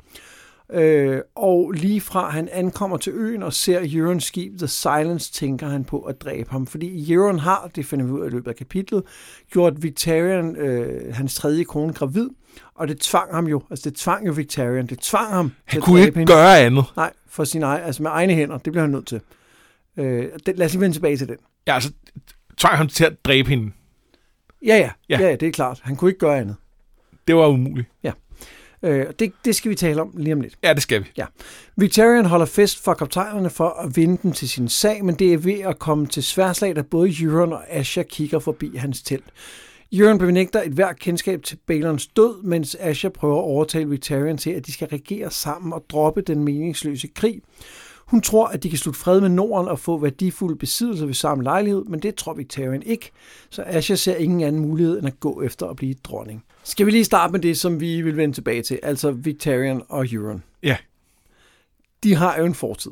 [0.74, 5.68] Øh, og lige fra han ankommer til øen og ser Eurons skib The Silence, tænker
[5.68, 6.68] han på at dræbe ham.
[6.68, 9.04] Fordi Euron har, det finder vi ud af i løbet af kapitlet,
[9.52, 12.30] gjort Victorian, øh, hans tredje kone, gravid.
[12.76, 15.82] Og det tvang ham jo, altså det tvang jo Victorian, det tvang ham til Han
[15.82, 16.34] kunne ikke hende.
[16.34, 16.84] gøre andet.
[16.96, 18.58] Nej, for sin egen, altså med egne hænder.
[18.58, 19.22] Det bliver han nødt til.
[19.98, 21.38] Øh, det, lad os lige vende tilbage til den.
[21.68, 21.92] Ja, altså,
[22.58, 23.72] tvang ham til at dræbe hende.
[24.66, 25.20] Ja, ja, Ja.
[25.20, 25.80] ja, ja, det er klart.
[25.84, 26.56] Han kunne ikke gøre andet.
[27.28, 27.88] Det var umuligt.
[28.86, 30.54] Øh, det, det skal vi tale om lige om lidt.
[30.64, 31.12] Ja, det skal vi.
[31.76, 35.38] Victorian holder fest for kaptajnerne for at vinde dem til sin sag, men det er
[35.38, 39.26] ved at komme til sværslag, da både Euron og Asha kigger forbi hans telt.
[39.94, 44.50] Euron benægter et hvert kendskab til Balons død, mens Asha prøver at overtale Victorian til,
[44.50, 47.42] at de skal regere sammen og droppe den meningsløse krig.
[48.06, 51.44] Hun tror, at de kan slutte fred med Norden og få værdifulde besiddelser ved samme
[51.44, 53.12] lejlighed, men det tror Victorian ikke,
[53.50, 56.44] så Asha ser ingen anden mulighed end at gå efter at blive dronning.
[56.64, 60.06] Skal vi lige starte med det, som vi vil vende tilbage til, altså Victorian og
[60.12, 60.44] Euron.
[60.64, 60.78] Ja.
[62.04, 62.92] De har jo en fortid.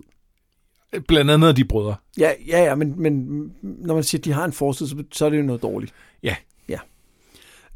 [1.07, 1.95] Blandt andet af de brødre.
[2.17, 3.25] Ja, ja, ja men, men
[3.61, 5.93] når man siger, at de har en fortid, så, så er det jo noget dårligt.
[6.23, 6.35] Ja.
[6.69, 6.79] Ja.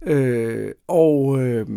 [0.02, 1.68] Øh, og øh,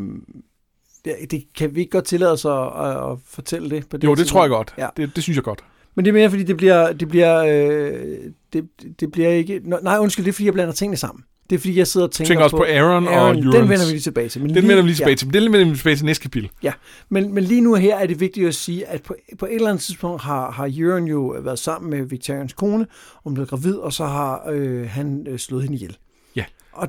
[1.05, 4.05] det, det kan vi ikke godt tillade os at, at, at fortælle det på det
[4.05, 4.31] Jo, det tidspunkt?
[4.31, 4.75] tror jeg godt.
[4.79, 4.89] Ja.
[4.97, 5.65] Det, det synes jeg godt.
[5.95, 8.17] Men det er mere, fordi det bliver, det bliver, øh,
[8.53, 8.65] det,
[9.01, 9.61] det bliver ikke...
[9.83, 11.25] Nej, undskyld, det er, fordi jeg blander tingene sammen.
[11.51, 13.37] Det er, fordi jeg sidder og tænker, Tænker også på Aaron, og Aaron.
[13.37, 14.43] Den vender vi lige tilbage til.
[14.43, 15.27] Men Den vender vi lige tilbage til.
[15.27, 16.51] Men Den vender vi tilbage til næste kapitel.
[16.63, 16.73] Ja,
[17.09, 19.69] men, men lige nu her er det vigtigt at sige, at på, på et eller
[19.69, 23.75] andet tidspunkt har, har Euron jo været sammen med Victorians kone, og hun blev gravid,
[23.75, 25.97] og så har øh, han øh, slået hende ihjel.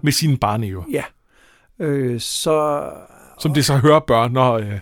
[0.01, 0.83] Med sine barneøver.
[0.91, 1.03] Ja.
[1.79, 2.83] Øh, så
[3.41, 4.79] Som det så hører bør, når, øh,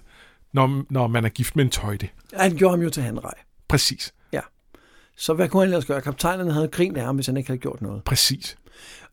[0.53, 2.07] når, når man er gift med en tøjde.
[2.33, 3.33] han gjorde ham jo til handrej.
[3.67, 4.13] Præcis.
[5.17, 6.01] Så hvad kunne han ellers gøre?
[6.01, 8.03] Kaptajnerne havde grint af ham, hvis han ikke havde gjort noget.
[8.03, 8.57] Præcis.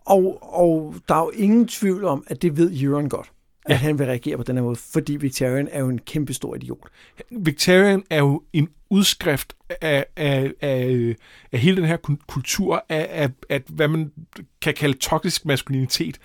[0.05, 3.31] Og, og der er jo ingen tvivl om, at det ved Euron godt,
[3.65, 3.77] at Ja.
[3.77, 6.89] han vil reagere på den her måde, fordi Victorian er jo en kæmpe stor idiot.
[7.31, 11.15] Victorian er jo en udskrift af, af, af,
[11.53, 14.13] af hele den her kultur af, af, af, hvad man
[14.63, 16.19] kan kalde toksisk maskulinitet.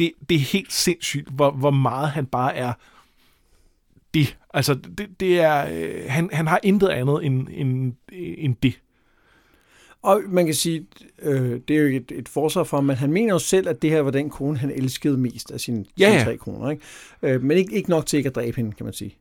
[0.00, 2.72] Det, det er helt sindssygt, hvor, hvor meget han bare er
[4.14, 4.38] det.
[4.54, 8.80] Altså, det, det er, øh, han, han har intet andet end, end, end det.
[10.02, 10.86] Og man kan sige,
[11.22, 13.82] øh, det er jo et, et forsvar for ham, men han mener jo selv, at
[13.82, 16.70] det her var den kone, han elskede mest af sine, Ja, sine tre koner.
[16.70, 16.82] Ikke?
[17.22, 19.16] Øh, men ikke, ikke nok til ikke at dræbe hende, kan man sige.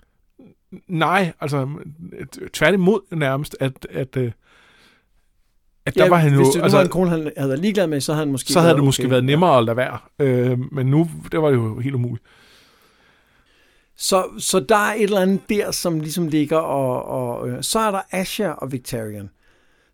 [0.88, 1.68] Nej, altså
[2.54, 4.32] tværtimod nærmest, at, at, øh,
[5.90, 6.38] at der var han jo...
[6.38, 8.54] Hvis det altså, var en kone, han havde været ligeglad med, så havde han måske
[8.54, 9.10] så havde det måske okay.
[9.10, 9.98] været nemmere at lade være.
[10.20, 12.26] Øh, men nu, det var det jo helt umuligt.
[13.98, 17.80] Så, så der er et eller andet der, som ligesom ligger, og, og øh, så
[17.80, 19.30] er der Asha og Victorian,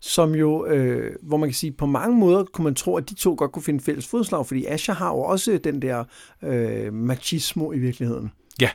[0.02, 3.16] som jo, øh, hvor man kan sige, på mange måder kunne man tro, at de
[3.16, 6.04] to godt kunne finde fælles fodslag, fordi Asha har jo også den der
[6.44, 8.32] øh, machismo i virkeligheden.
[8.62, 8.70] Ja.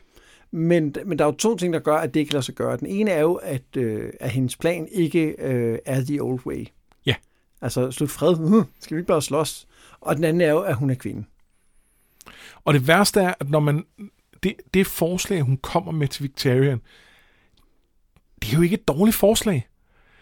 [0.52, 2.76] Men, men der er jo to ting, der gør, at det ikke lader sig gøre.
[2.76, 6.66] Den ene er jo, at, øh, at hendes plan ikke øh, er the old way.
[7.62, 8.38] Altså, slut fred.
[8.38, 9.66] Uh, skal vi ikke bare slås?
[10.00, 11.24] Og den anden er jo, at hun er kvinde.
[12.64, 13.84] Og det værste er, at når man...
[14.42, 16.80] Det, det forslag, hun kommer med til Victorian,
[18.42, 19.68] det er jo ikke et dårligt forslag.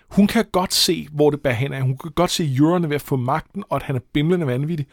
[0.08, 1.82] Hun kan godt se, hvor det bærer hen af.
[1.82, 4.86] Hun kan godt se jurerne ved at få magten, og at han er bimlende vanvittig.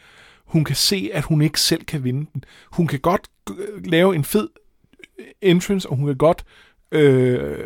[0.44, 2.44] Hun kan se, at hun ikke selv kan vinde den.
[2.72, 3.30] Hun kan godt
[3.84, 4.48] lave en fed
[5.18, 6.44] øh, entrance, og hun kan godt...
[6.92, 7.64] Øh,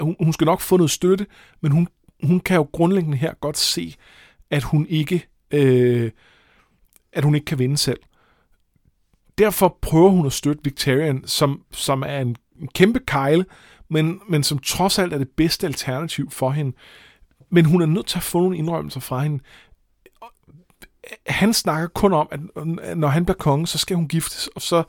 [0.00, 1.26] hun, hun skal nok få noget støtte,
[1.60, 1.88] men hun,
[2.22, 3.96] hun kan jo grundlæggende her godt se,
[4.50, 5.26] at hun ikke...
[5.50, 6.10] Øh,
[7.12, 8.00] at hun ikke kan vinde selv.
[9.38, 13.44] Derfor prøver hun at støtte Victorian, som, som er en, en kæmpe kejle,
[13.88, 16.76] men, men som trods alt er det bedste alternativ for hende.
[17.50, 19.44] Men hun er nødt til at få nogle indrømmelser fra hende.
[21.26, 22.40] Han snakker kun om, at
[22.96, 24.82] når han bliver konge, så skal hun giftes, og så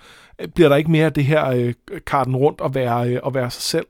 [0.55, 1.73] bliver der ikke mere af det her øh,
[2.05, 3.85] karten rundt og være, øh, og være sig selv.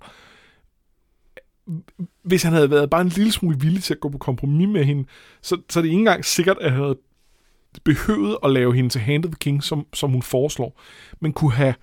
[2.30, 4.84] Hvis han havde været bare en lille smule villig til at gå på kompromis med
[4.84, 5.06] hende,
[5.42, 6.98] så, så er det ikke engang sikkert, at han havde
[7.84, 10.82] behøvet at lave hende til Hand of the King, som, som hun foreslår,
[11.20, 11.74] men kunne have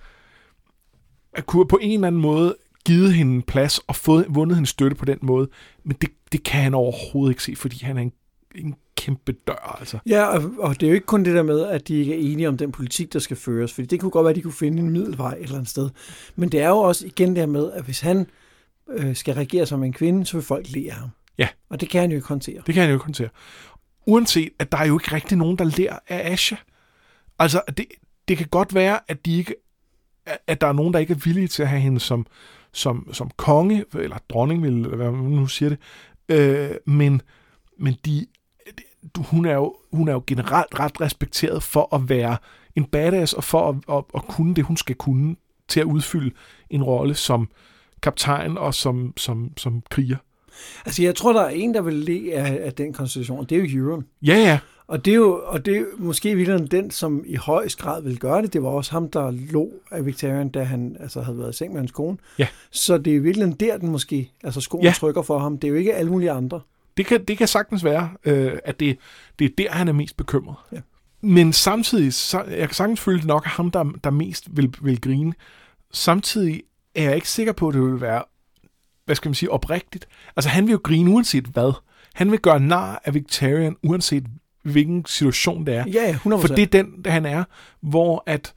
[1.33, 2.55] at kunne på en eller anden måde
[2.85, 5.47] givet hende en plads og fået, vundet hendes støtte på den måde,
[5.83, 8.11] men det, det kan han overhovedet ikke se, fordi han er en,
[8.55, 9.97] en kæmpe dør, altså.
[10.05, 12.31] Ja, og, og det er jo ikke kun det der med, at de ikke er
[12.31, 14.53] enige om den politik, der skal føres, fordi det kunne godt være, at de kunne
[14.53, 15.89] finde en middelvej et eller andet sted.
[16.35, 18.25] Men det er jo også igen der med, at hvis han øh,
[19.13, 21.09] skal regere som en kvinde, så vil folk lære ham.
[21.37, 21.47] Ja.
[21.69, 22.61] Og det kan han jo ikke håndtere.
[22.65, 23.29] Det kan han jo ikke håndtere.
[24.05, 26.55] Uanset, at der er jo ikke rigtig nogen, der lærer af Asha.
[27.39, 27.85] Altså, det,
[28.27, 29.55] det kan godt være, at de ikke
[30.47, 32.25] at der er nogen, der ikke er villige til at have hende som,
[32.71, 35.79] som, som konge, eller dronning, vil, eller hvad man nu siger det.
[36.29, 37.21] Øh, men
[37.79, 38.25] men de,
[38.77, 38.83] de,
[39.23, 42.37] hun, er jo, hun er jo generelt ret respekteret for at være
[42.75, 45.35] en badass, og for at, at, at kunne det, hun skal kunne,
[45.67, 46.35] til at udfylde
[46.69, 47.49] en rolle som
[48.01, 50.17] kaptajn og som, som, som kriger.
[50.85, 53.57] Altså, jeg tror, der er en, der vil le af, af den konstitution, og det
[53.57, 54.05] er jo Euron.
[54.21, 54.59] Ja, ja.
[54.87, 58.19] Og det er jo og det er måske virkelig den, som i højst grad vil
[58.19, 58.53] gøre det.
[58.53, 61.73] Det var også ham, der lå af Victorian, da han altså, havde været i seng
[61.73, 62.17] med hans kone.
[62.39, 62.47] Ja.
[62.71, 64.93] Så det er virkelig der, den måske, altså skoen Ja.
[64.95, 65.57] trykker for ham.
[65.57, 66.61] Det er jo ikke alle mulige andre.
[66.97, 68.97] Det kan, det kan sagtens være, øh, at det,
[69.39, 70.55] det er der, han er mest bekymret.
[70.71, 70.77] Ja.
[71.21, 74.73] Men samtidig, så, jeg kan sagtens føle, det nok er ham, der, der mest vil,
[74.81, 75.33] vil grine.
[75.91, 76.63] Samtidig
[76.97, 78.23] er jeg ikke sikker på, at det vil være,
[79.05, 80.07] hvad skal man sige, oprigtigt.
[80.35, 81.73] Altså, han vil jo grine uanset hvad.
[82.13, 84.25] Han vil gøre nar af Victorian, uanset
[84.63, 85.85] hvilken situation det er.
[85.87, 86.19] Ja, 100%.
[86.29, 87.43] For det er den, han er,
[87.81, 88.53] hvor at,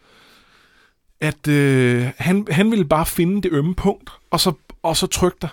[1.20, 5.38] at øh, han, han ville bare finde det ømme punkt, og så, og så trykke
[5.42, 5.48] dig.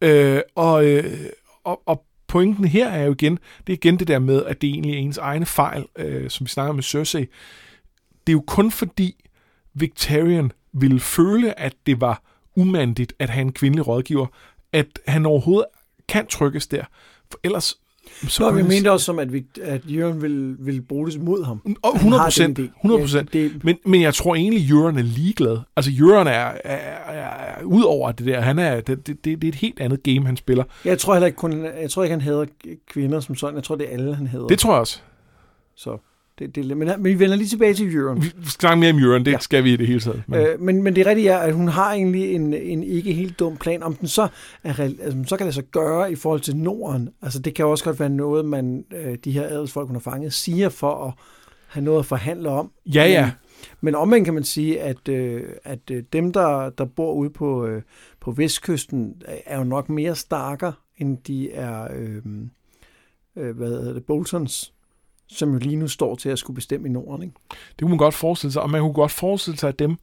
[0.00, 1.26] Øh, og, øh,
[1.64, 4.70] og, og pointen her er jo igen, det er igen det der med, at det
[4.70, 7.26] egentlig er ens egne fejl, øh, som vi snakker med Cersei.
[8.26, 9.24] Det er jo kun fordi
[9.74, 12.22] Victorian ville føle, at det var
[12.56, 14.26] umandigt at have en kvindelig rådgiver,
[14.72, 15.64] at han overhovedet
[16.08, 16.84] kan trykkes der.
[17.30, 17.74] For ellers...
[18.28, 21.20] Så vi kunne han- mente også som, at, vi, at Jørgen ville, ville bruge det
[21.20, 21.76] mod ham.
[21.82, 22.56] Og Han 100 har procent.
[22.56, 22.76] den idé.
[22.78, 23.34] 100 procent.
[23.34, 25.58] Ja, Men, men jeg tror egentlig, Jørgen er ligeglad.
[25.76, 28.40] Altså, Jørgen er, er, er, er ud over det der.
[28.40, 30.64] Han er, det, det, det er et helt andet game, han spiller.
[30.84, 32.44] Jeg tror heller ikke kun, jeg tror ikke, han hader
[32.88, 33.54] kvinder som sådan.
[33.56, 34.46] Jeg tror, det er alle, han hader.
[34.46, 35.00] Det tror jeg også.
[35.76, 35.98] Så
[36.38, 38.22] det, det, men, men vi vender lige tilbage til Jørgen.
[38.22, 39.38] Vi skal snakke mere om Jørgen, det ja.
[39.38, 40.22] Skal vi i det hele taget.
[40.26, 43.38] Men, Øh, men, men det rigtige er, at hun har egentlig en, en ikke helt
[43.38, 43.82] dum plan.
[43.82, 44.28] Om den så,
[44.64, 47.08] er, altså, så kan det så gøre i forhold til Norden.
[47.22, 50.32] Altså det kan også godt være noget, man øh, de her adelsfolk, hun har fanget,
[50.32, 51.12] siger for at
[51.68, 52.70] have noget at forhandle om.
[52.94, 53.24] ja, ja.
[53.24, 53.32] Men,
[53.80, 57.66] men omvendt kan man sige, at, øh, at øh, dem, der, der bor ude på,
[57.66, 57.82] øh,
[58.20, 62.22] på vestkysten, er jo nok mere starker, end de er, øh,
[63.36, 64.72] øh, hvad hedder det, Boltons,
[65.36, 67.22] som jo lige nu står til at skulle bestemme i Norden.
[67.22, 67.34] Ikke?
[67.50, 68.62] Det kunne man godt forestille sig.
[68.62, 69.96] Og man kunne godt forestille sig, at dem,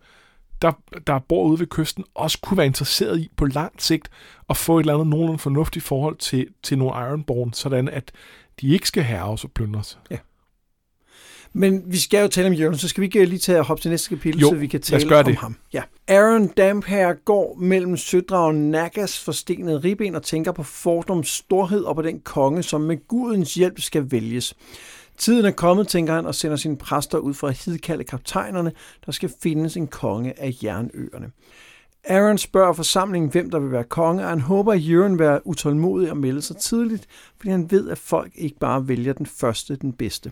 [0.61, 0.71] der,
[1.07, 4.09] der bor ude ved kysten, også kunne være interesseret i på lang sigt
[4.49, 8.11] at få et eller andet nogenlunde fornuftigt forhold til, til nogle Ironborn, sådan at
[8.61, 9.99] de ikke skal herres og plyndres.
[11.53, 13.81] Men vi skal jo tale om Jørgen, så skal vi ikke lige tage og hoppe
[13.81, 15.35] til næste kapitel, Jo, så vi kan tale om det.
[15.35, 15.55] ham.
[15.73, 15.83] Ja.
[16.07, 22.01] Aaron Damphair går mellem sødragen Nagas forstenede ribben og tænker på Fordums storhed og på
[22.01, 24.55] den konge, som med gudens hjælp skal vælges.
[25.19, 28.71] Tiden er kommet, tænker han, og sender sine præster ud for at hidkalde kaptajnerne,
[29.05, 31.31] der skal findes en konge af jernøerne.
[32.03, 35.47] Aaron spørger forsamlingen, hvem der vil være konge, og han håber, at Jørgen vil være
[35.47, 39.75] utålmodig og melde sig tidligt, fordi han ved, at folk ikke bare vælger den første,
[39.75, 40.31] den bedste.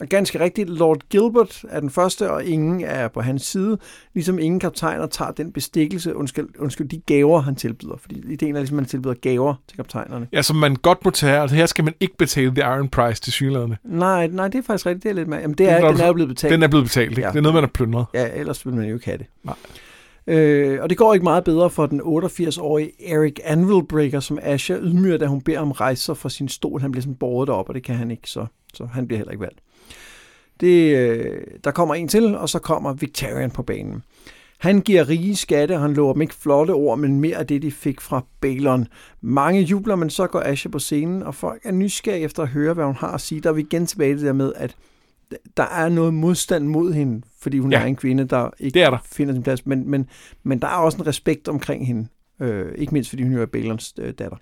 [0.00, 3.78] Og ganske rigtigt, Lord Gilbert er den første, og ingen er på hans side,
[4.14, 7.96] ligesom ingen kaptajner tager den bestikkelse, undskyld, undskyld de gaver, han tilbyder.
[7.96, 10.28] Fordi ideen er ligesom, at man tilbyder gaver til kaptajnerne.
[10.32, 11.40] Ja, som man godt må tage.
[11.40, 13.78] Altså her skal man ikke betale the iron price til synlæderne.
[13.84, 15.02] Nej, nej, det er faktisk rigtigt.
[15.02, 15.40] Det er lidt mere.
[15.40, 16.52] Jamen, det er, den er jo blevet betalt.
[16.52, 17.22] Den er blevet betalt, ikke?
[17.22, 17.28] Ja.
[17.28, 18.06] Det er noget, man har plyndret.
[18.14, 19.26] Ja, ellers vil man jo ikke have det.
[19.44, 19.56] Nej.
[20.26, 25.16] Øh, og det går ikke meget bedre for den 88-årige Eric Anvilbreaker, som Asher ydmyger,
[25.16, 26.80] da hun beder om rejser fra sin stol.
[26.80, 29.32] Han bliver sådan båret op, og det kan han ikke, så, så han bliver heller
[29.32, 29.60] ikke valgt.
[30.60, 34.02] Det, øh, der kommer en til, og så kommer Victorian på banen.
[34.58, 37.62] Han giver rige skatte, og han lover dem ikke flotte ord, men mere af det,
[37.62, 38.86] de fik fra Balon.
[39.20, 42.74] Mange jubler, men så går Asher på scenen, og folk er nysgerrige efter at høre,
[42.74, 43.40] hvad hun har at sige.
[43.40, 44.76] Der er vi igen tilbage det der med, at
[45.56, 48.98] der er noget modstand mod hende, fordi hun ja, er en kvinde, der ikke der.
[49.04, 49.66] finder sin plads.
[49.66, 50.08] Men, men,
[50.42, 52.08] men der er også en respekt omkring hende.
[52.40, 54.36] Øh, ikke mindst, fordi hun jo er Balons øh, datter.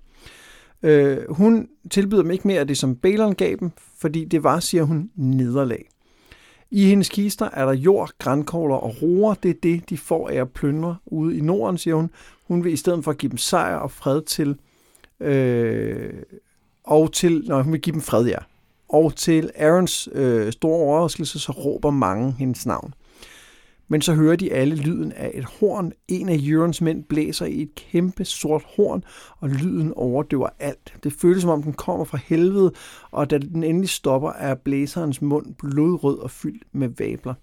[0.83, 4.61] Øh, hun tilbyder dem ikke mere af det, som Balon gav dem, fordi det var,
[4.61, 5.89] siger hun, nederlag.
[6.75, 9.35] I hendes kister er der jord, grænkogler og roer.
[9.35, 12.11] Det er det, de får af at plyndre ude i Norden, siger hun.
[12.49, 14.57] Hun vil i stedet for at give dem sejr og fred til...
[15.21, 16.13] Øh,
[16.85, 17.45] og til...
[17.47, 18.39] Når hun vil give dem fred, ja.
[18.89, 22.95] Og til Aarons øh, store overraskelse, så råber mange hendes navn.
[23.93, 25.93] Men så hører de alle lyden af et horn.
[26.09, 29.05] En af Jørgens mænd blæser i et kæmpe sort horn,
[29.41, 30.95] og lyden overdøver alt.
[31.05, 32.73] Det føles som om den kommer fra helvede,
[33.11, 37.35] og da den endelig stopper, er blæserens mund blodrød og fyldt med vabler.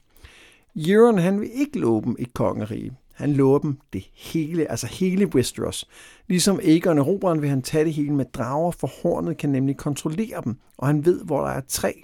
[0.76, 2.92] Jørgen han vil ikke love dem et kongerige.
[3.14, 5.88] Han lover dem det hele, altså hele Westeros.
[6.28, 10.42] Ligesom Aegon Eroberen vil han tage det hele med drager, for hornet kan nemlig kontrollere
[10.44, 12.04] dem, og han ved, hvor der er tre.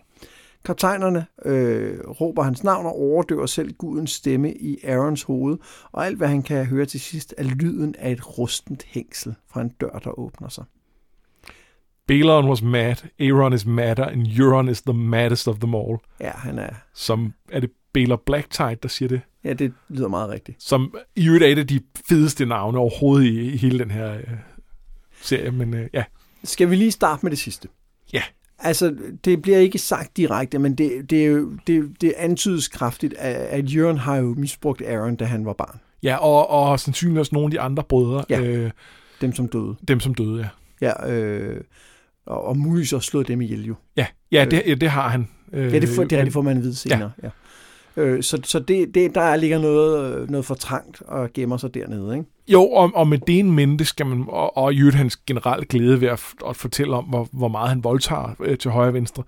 [0.66, 5.58] Kaptajnerne øh, råber hans navn og overdøver selv gudens stemme i Aarons hoved,
[5.92, 9.62] og alt hvad han kan høre til sidst er lyden af et rustent hængsel fra
[9.62, 10.64] en dør, der åbner sig.
[12.08, 15.98] Balon was mad, Aaron is madder, and Euron is the maddest of them all.
[16.20, 16.70] Ja, han er...
[16.94, 19.22] Som, er det Baylor Blacktide, der siger det?
[19.44, 20.64] Ja, det lyder meget rigtigt.
[20.64, 24.14] Som i øvrigt er et af de fedeste navne overhovedet i, i hele den her
[24.14, 24.24] øh,
[25.22, 26.04] serie, men øh, ja.
[26.44, 27.68] Skal vi lige starte med det sidste?
[28.14, 28.24] Ja.
[28.60, 33.14] Altså, det bliver ikke sagt direkte, men det, det, er jo, det, det antydes kraftigt,
[33.18, 35.80] at, Jørgen har jo misbrugt Aaron, da han var barn.
[36.04, 38.26] Ja, og, og sandsynligvis også nogle af de andre brødre.
[38.30, 38.72] Ja, øh,
[39.22, 39.76] dem som døde.
[39.88, 40.48] Dem som døde, ja.
[40.82, 41.62] Ja, øh,
[42.26, 43.76] og, og muligvis også slået dem ihjel jo.
[43.98, 45.28] Ja, ja det, ja, det har han.
[45.54, 47.12] Øh, ja, det, for, det er rigtigt, får man at vide senere.
[47.24, 47.30] Ja.
[47.98, 48.02] ja.
[48.02, 52.18] Øh, så så det, det, der ligger noget, noget for trangt og gemmer sig dernede,
[52.18, 52.30] ikke?
[52.48, 55.68] Jo, og, og med det en mente skal man, og, og i øvrigt hans generelt
[55.68, 58.94] glæde ved at, at fortælle om, hvor, hvor meget han voldtager øh, til højre og
[58.94, 59.24] venstre,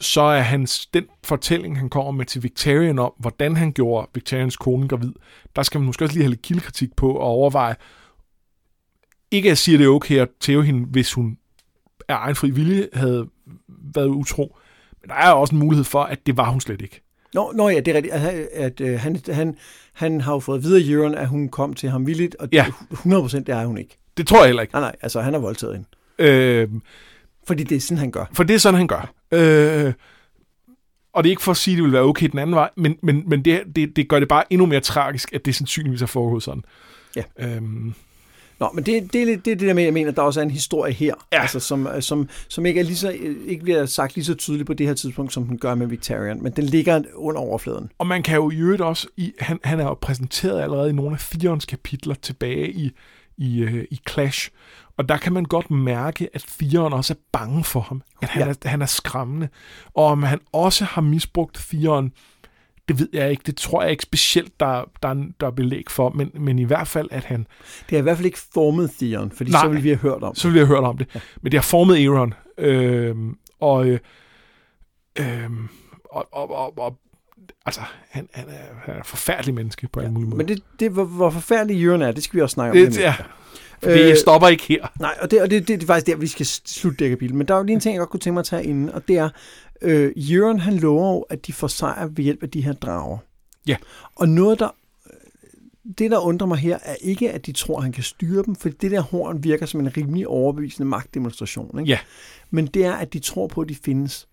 [0.00, 4.56] så er hans, den fortælling, han kommer med til Victorian om, hvordan han gjorde Victorians
[4.56, 5.12] kone gravid,
[5.56, 7.74] der skal man måske også lige have lidt kildekritik på og overveje,
[9.30, 11.38] ikke at sige, at det er okay at tæve hende, hvis hun
[12.08, 13.28] af egen fri vilje havde
[13.94, 14.56] været utro,
[15.00, 17.00] men der er også en mulighed for, at det var hun slet ikke.
[17.34, 18.14] Nå, nå ja, det er rigtigt.
[18.14, 19.56] At, at, at øh, han, han,
[19.92, 22.64] han har jo fået videre Jørgen, at hun kom til ham villigt, og ja.
[22.92, 23.98] 100% det er hun ikke.
[24.16, 24.74] Det tror jeg heller ikke.
[24.74, 25.88] Nej, nej, altså han har voldtaget hende.
[26.18, 26.68] Øh,
[27.46, 28.24] Fordi det er sådan, han gør.
[28.32, 29.12] For det er sådan, han gør.
[29.32, 29.92] Øh,
[31.12, 32.70] og det er ikke for at sige, at det vil være okay den anden vej,
[32.76, 36.02] men, men, men det, det, det gør det bare endnu mere tragisk, at det sandsynligvis
[36.02, 36.62] er foregået sådan.
[37.16, 37.22] Ja.
[37.38, 37.94] Øhm,
[38.60, 40.44] Nå, men det, det, det, det er det der med, jeg mener, der også er
[40.44, 41.40] en historie her, ja.
[41.40, 43.10] altså, som, som, som ikke, er lige så,
[43.46, 46.42] ikke bliver sagt lige så tydeligt på det her tidspunkt, som den gør med Victorian,
[46.42, 47.90] men den ligger under overfladen.
[47.98, 50.92] Og man kan jo i øvrigt også, i, han, han er jo præsenteret allerede i
[50.92, 52.90] nogle af firens kapitler tilbage i,
[53.38, 54.50] i, uh, i Clash,
[54.96, 58.42] og der kan man godt mærke, at fireren også er bange for ham, at han,
[58.42, 58.54] ja.
[58.62, 59.48] er, han er skræmmende,
[59.94, 62.12] og om han også har misbrugt fireren,
[62.88, 63.42] det ved jeg ikke.
[63.46, 66.88] Det tror jeg ikke specielt, der, der, der er belæg for, men, men i hvert
[66.88, 67.46] fald, at han...
[67.80, 70.22] Det har i hvert fald ikke formet Theon, fordi Nej, så ville vi have hørt
[70.22, 70.42] om det.
[70.42, 71.08] Så ville vi have hørt om det.
[71.14, 71.20] Ja.
[71.42, 72.34] Men det har formet Aaron.
[72.58, 73.16] Øh,
[73.60, 73.98] og, øh,
[75.18, 75.50] øh,
[76.04, 76.98] og, og, og, og
[77.66, 80.38] altså, han, han, er, han er et forfærdeligt menneske på ja, en mulig måde.
[80.38, 82.92] Men det, det hvor, hvor forfærdelig Euron er, det skal vi også snakke om.
[82.92, 83.14] Det, ja.
[83.82, 84.86] For det øh, stopper ikke her.
[85.00, 87.36] Nej, og, det, og det, det, det er faktisk der, vi skal slutte dække bilen.
[87.38, 88.90] Men der er jo lige en ting, jeg godt kunne tænke mig at tage inden,
[88.90, 89.28] og det er,
[89.82, 93.18] øh, Jørgen han lover jo, at de får sejr ved hjælp af de her drager.
[93.66, 93.76] Ja.
[94.14, 94.68] Og noget, der
[95.98, 98.54] det, der undrer mig her, er ikke, at de tror, at han kan styre dem,
[98.54, 101.78] for det der horn virker som en rimelig overbevisende magtdemonstration.
[101.78, 101.90] Ikke?
[101.90, 101.98] Ja.
[102.50, 104.28] Men det er, at de tror på, at de findes.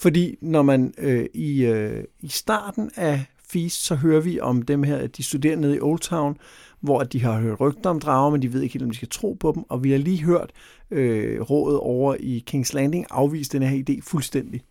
[0.00, 4.82] Fordi når man øh, i, øh, i starten af Feast, så hører vi om dem
[4.82, 6.36] her, at de studerer nede i Old Town,
[6.80, 9.08] hvor de har hørt rygter om drager, men de ved ikke helt, om de skal
[9.08, 9.64] tro på dem.
[9.68, 10.50] Og vi har lige hørt
[10.90, 14.62] øh, rådet over i King's Landing afvise den her idé fuldstændig.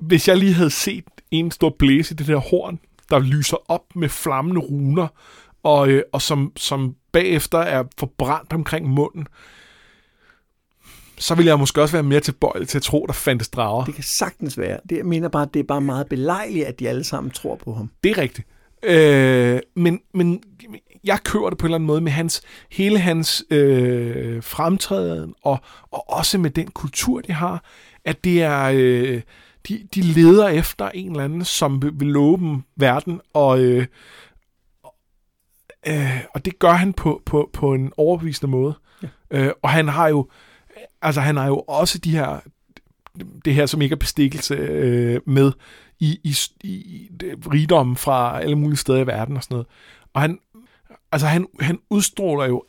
[0.00, 2.78] Hvis jeg lige havde set en stor blæse i det der horn,
[3.10, 5.08] der lyser op med flammende runer,
[5.62, 9.26] og, øh, og som, som bagefter er forbrændt omkring munden,
[11.20, 13.84] så vil jeg måske også være mere tilbøjelig til at tro, der fandtes drager.
[13.84, 14.78] Det kan sagtens være.
[14.88, 17.72] Det, jeg mener bare, det er bare meget belejligt, at de alle sammen tror på
[17.74, 17.90] ham.
[18.04, 18.48] Det er rigtigt.
[18.82, 20.42] Øh, men, men
[21.04, 25.58] jeg kører det på en eller anden måde med hans, hele hans øh, fremtræden, og,
[25.90, 27.64] og også med den kultur, de har,
[28.04, 29.22] at det er, øh,
[29.68, 33.86] de, de leder efter en eller anden, som vil, vil love dem verden, og, øh,
[35.86, 38.74] øh, og det gør han på, på, på en overbevisende måde.
[39.02, 39.08] Ja.
[39.30, 40.28] Øh, og han har jo,
[41.02, 42.40] altså han har jo også de her,
[43.44, 45.52] det her, som ikke er bestikkelse øh, med
[46.00, 47.08] i, i, i
[47.52, 49.66] rigdommen fra alle mulige steder i verden og sådan noget.
[50.12, 50.38] Og han,
[51.12, 52.64] altså han, han udstråler jo,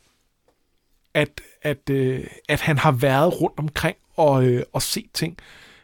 [1.14, 5.38] at, at, øh, at han har været rundt omkring og, øh, og set ting.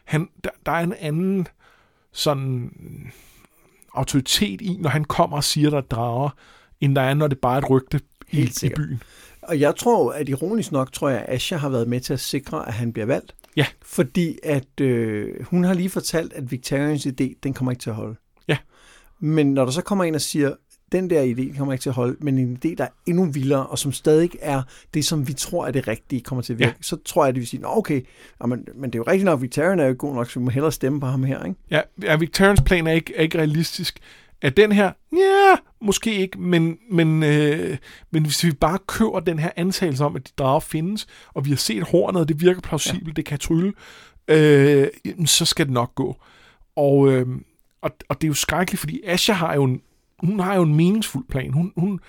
[0.04, 1.48] Han, der, der er en anden
[2.12, 2.72] sådan
[3.94, 6.30] autoritet i, når han kommer og siger, der er drager,
[6.80, 9.02] end der er, når det bare er et rygte i, i byen.
[9.48, 12.20] Og jeg tror, at ironisk nok, tror jeg, at Asha har været med til at
[12.20, 13.34] sikre, at han bliver valgt.
[13.56, 13.66] Ja.
[13.82, 17.96] Fordi at øh, hun har lige fortalt, at Victorians idé, den kommer ikke til at
[17.96, 18.16] holde.
[18.48, 18.56] Ja.
[19.20, 20.52] Men når der så kommer en og siger,
[20.92, 23.66] den der idé kommer ikke til at holde, men en idé, der er endnu vildere,
[23.66, 24.62] og som stadig er
[24.94, 26.82] det, som vi tror er det rigtige, kommer til at virke, ja.
[26.82, 28.02] så tror jeg, at det vil sige, okay,
[28.46, 30.50] men, men det er jo rigtigt nok, Victorian er jo god nok, så vi må
[30.50, 31.60] hellere stemme på ham her, ikke?
[31.70, 33.98] Ja, ja Victorians plan er ikke, er ikke realistisk.
[34.42, 34.92] Er den her?
[35.12, 37.78] Ja, måske ikke, men, men, øh,
[38.10, 41.50] men hvis vi bare kører den her antagelse om, at de drager findes, og vi
[41.50, 43.12] har set hornet, og det virker plausibelt, ja.
[43.12, 43.72] det kan trylle,
[44.28, 44.88] øh,
[45.26, 46.16] så skal det nok gå.
[46.76, 47.26] Og, øh,
[47.82, 49.82] og, og det er jo skrækkeligt, fordi Asha har jo en,
[50.18, 51.52] hun har jo en meningsfuld plan.
[51.52, 52.00] Hun, hun,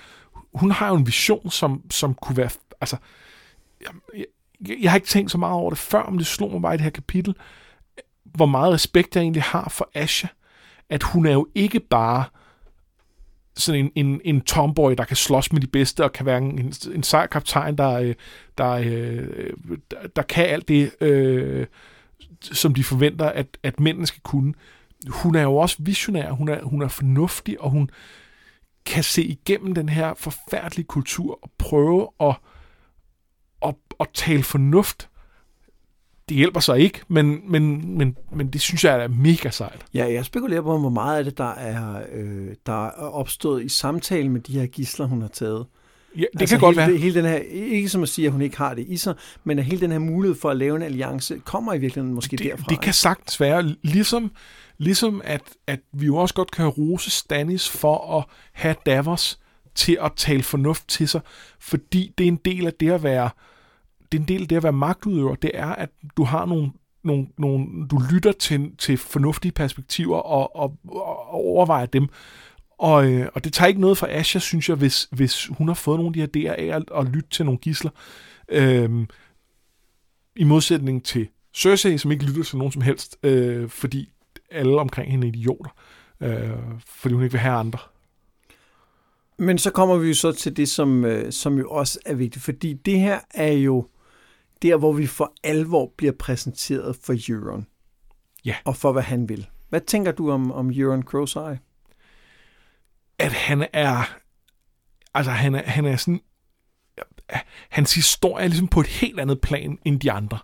[0.53, 2.49] hun har jo en vision, som, som kunne være...
[2.81, 2.97] Altså,
[3.81, 3.89] jeg,
[4.67, 6.73] jeg, jeg har ikke tænkt så meget over det før, men det slog mig bare
[6.73, 7.35] i det her kapitel,
[8.23, 10.27] hvor meget respekt jeg egentlig har for Asha.
[10.89, 12.23] At hun er jo ikke bare
[13.55, 16.73] sådan en, en, en tomboy, der kan slås med de bedste, og kan være en,
[16.93, 18.15] en sej kaptajn, der, øh,
[18.57, 19.53] der, øh,
[19.91, 21.67] der, der kan alt det, øh,
[22.41, 24.53] som de forventer, at, at mændene skal kunne
[25.07, 27.89] hun er jo også visionær, hun er, hun er fornuftig, og hun
[28.85, 32.35] kan se igennem den her forfærdelige kultur og prøve at,
[33.65, 35.09] at, at tale fornuft.
[36.29, 39.85] Det hjælper så ikke, men, men, men, men det synes jeg er mega sejt.
[39.93, 43.69] Ja, jeg spekulerer på, hvor meget af det, der er, øh, der er opstået i
[43.69, 45.65] samtale med de her gisler, hun har taget.
[46.15, 46.99] Ja, det altså kan godt hele, være.
[46.99, 49.59] Hele den her, ikke som at sige, at hun ikke har det i sig, men
[49.59, 52.45] at hele den her mulighed for at lave en alliance kommer i virkeligheden måske det,
[52.45, 52.65] derfra.
[52.69, 54.31] Det kan sagtens være, ligesom
[54.79, 59.39] Ligesom at, at vi jo også godt kan rose Stannis for at have Davos
[59.75, 61.21] til at tale fornuft til sig,
[61.59, 63.29] fordi det er en del af det at være
[64.11, 66.71] det er en del af det at være magtudøver, det er, at du har nogle,
[67.03, 72.07] nogle, nogle du lytter til, til fornuftige perspektiver og, og, og overvejer dem.
[72.77, 75.75] Og, øh, og det tager ikke noget fra Asha, synes jeg, hvis, hvis hun har
[75.75, 77.91] fået nogle af de her idéer af at, at lytte til nogle gisler.
[78.49, 79.07] Øhm,
[80.35, 84.09] I modsætning til Cersei, som ikke lytter til nogen som helst, øh, fordi
[84.51, 85.69] alle omkring hende idioter,
[86.21, 86.49] øh,
[86.85, 87.79] fordi hun ikke vil have andre.
[89.37, 92.45] Men så kommer vi jo så til det, som, øh, som jo også er vigtigt,
[92.45, 93.87] fordi det her er jo
[94.61, 97.67] der, hvor vi for alvor bliver præsenteret for Euron.
[98.45, 98.55] Ja.
[98.65, 99.47] Og for, hvad han vil.
[99.69, 101.59] Hvad tænker du om, om Euron Crowseye?
[103.19, 104.17] At han er...
[105.13, 106.21] Altså, han er, han er sådan...
[107.69, 110.39] Hans historie er ligesom på et helt andet plan end de andre.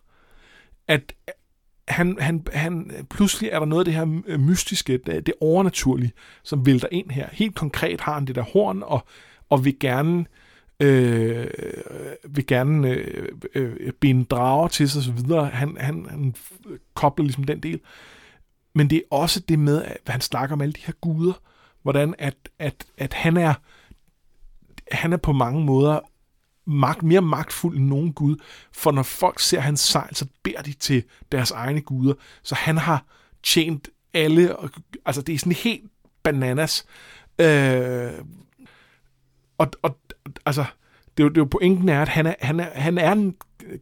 [0.88, 1.13] At,
[1.88, 6.11] han, han, han, pludselig er der noget af det her mystiske, det, det overnaturlige,
[6.43, 7.30] som vælter ind her.
[7.32, 9.07] Helt konkret har han det der horn, og,
[9.49, 10.26] og vil gerne, øh,
[10.80, 11.48] øh,
[12.30, 15.34] vil gerne øh, øh, øh, binde drager til sig osv.
[15.34, 16.36] Han, han, han
[16.94, 17.80] kobler ligesom den del.
[18.76, 21.34] Men det er også det med, at han snakker om alle de her guder,
[21.82, 23.54] hvordan at, at, at han er
[24.92, 26.00] han er på mange måder
[26.66, 28.36] magt, mere magtfuld end nogen gud,
[28.72, 32.14] for når folk ser hans sejl, så beder de til deres egne guder.
[32.44, 33.06] Så han har
[33.44, 34.56] tjent alle,
[35.06, 35.92] altså det er sådan helt
[36.24, 36.86] bananas.
[37.40, 38.12] Øh,
[39.58, 39.98] og, og
[40.46, 40.66] altså,
[41.18, 43.12] det er, jo, det er jo pointen er, at han er, han, er, han er
[43.12, 43.36] en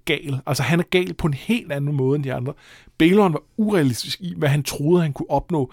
[0.06, 0.40] gal.
[0.46, 2.54] Altså, han er gal på en helt anden måde end de andre.
[2.98, 5.72] Balon var urealistisk i, hvad han troede, han kunne opnå.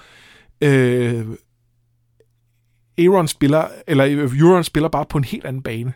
[0.61, 1.27] Øh,
[2.99, 5.93] Aaron spiller, eller Euron spiller bare på en helt anden bane.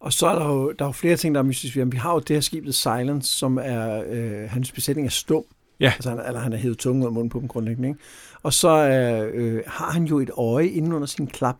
[0.00, 1.90] Og så er der jo, der er jo flere ting, der er mystiske.
[1.90, 5.44] Vi har jo det her skibet Silence, som er, øh, hans besætning er stum.
[5.80, 5.92] Ja.
[5.94, 7.88] Altså, han, eller han er hævet tungen ud af munden på dem grundlæggende.
[7.88, 8.00] Ikke?
[8.42, 11.56] Og så øh, øh, har han jo et øje inden under sin klap,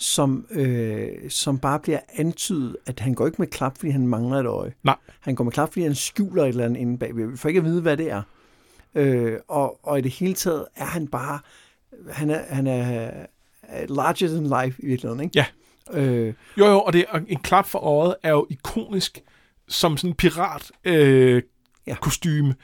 [0.00, 4.36] som, øh, som bare bliver antydet, at han går ikke med klap, fordi han mangler
[4.38, 4.72] et øje.
[4.82, 4.96] Nej.
[5.20, 7.26] Han går med klap, fordi han skjuler et eller andet inde bagved.
[7.30, 8.22] Vi får ikke at vide, hvad det er.
[8.94, 11.38] Øh, og, og i det hele taget er han bare,
[12.10, 13.10] han er, han er,
[13.62, 15.32] er larger than life i virkeligheden, ikke?
[15.38, 15.46] Ja.
[16.00, 19.22] Øh, Jo, jo, og det en klap for øjet er jo ikonisk
[19.68, 21.42] som sådan en pirat øh,
[21.86, 21.94] Ja.
[21.94, 22.54] kostyme.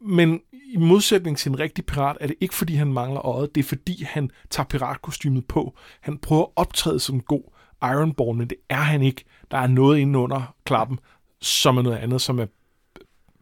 [0.00, 3.54] Men i modsætning til en rigtig pirat, er det ikke fordi, han mangler øjet.
[3.54, 5.74] Det er fordi, han tager piratkostymet på.
[6.00, 7.42] Han prøver at optræde som en god
[7.82, 9.24] Ironborn, men det er han ikke.
[9.50, 10.98] Der er noget inde under klappen,
[11.40, 12.46] som er noget andet, som er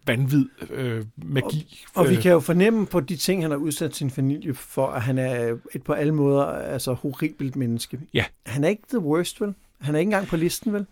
[0.07, 1.85] vanvid øh, magi.
[1.95, 4.87] og vi Øh, kan jo fornemme på de ting, han har udsat sin familie for,
[4.87, 8.01] at han er et på alle måder altså horribelt menneske.
[8.14, 8.24] Ja.
[8.47, 9.55] Han er ikke the worst, vel?
[9.81, 10.87] Han er ikke engang på listen, vel?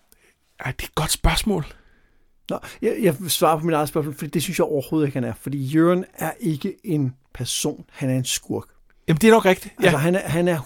[0.61, 1.65] Ej, det er et godt spørgsmål.
[2.51, 5.25] Nå, jeg, jeg svarer på mit eget spørgsmål, for det synes jeg overhovedet ikke, han
[5.25, 5.33] er.
[5.41, 8.65] Fordi Jørgen er ikke en person, han er en skurk.
[9.09, 9.75] Jamen, det er nok rigtigt.
[9.79, 9.97] Altså, Ja.
[9.97, 10.59] han er, han er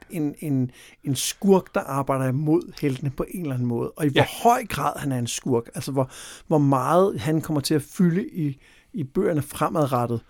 [0.00, 0.70] 100% en, en,
[1.04, 3.90] en skurk, der arbejder imod heltene på en eller anden måde.
[3.90, 4.26] Og i hvor Ja.
[4.42, 6.10] høj grad han er en skurk, altså hvor,
[6.46, 8.58] hvor meget han kommer til at fylde i,
[8.92, 10.20] i bøgerne fremadrettet,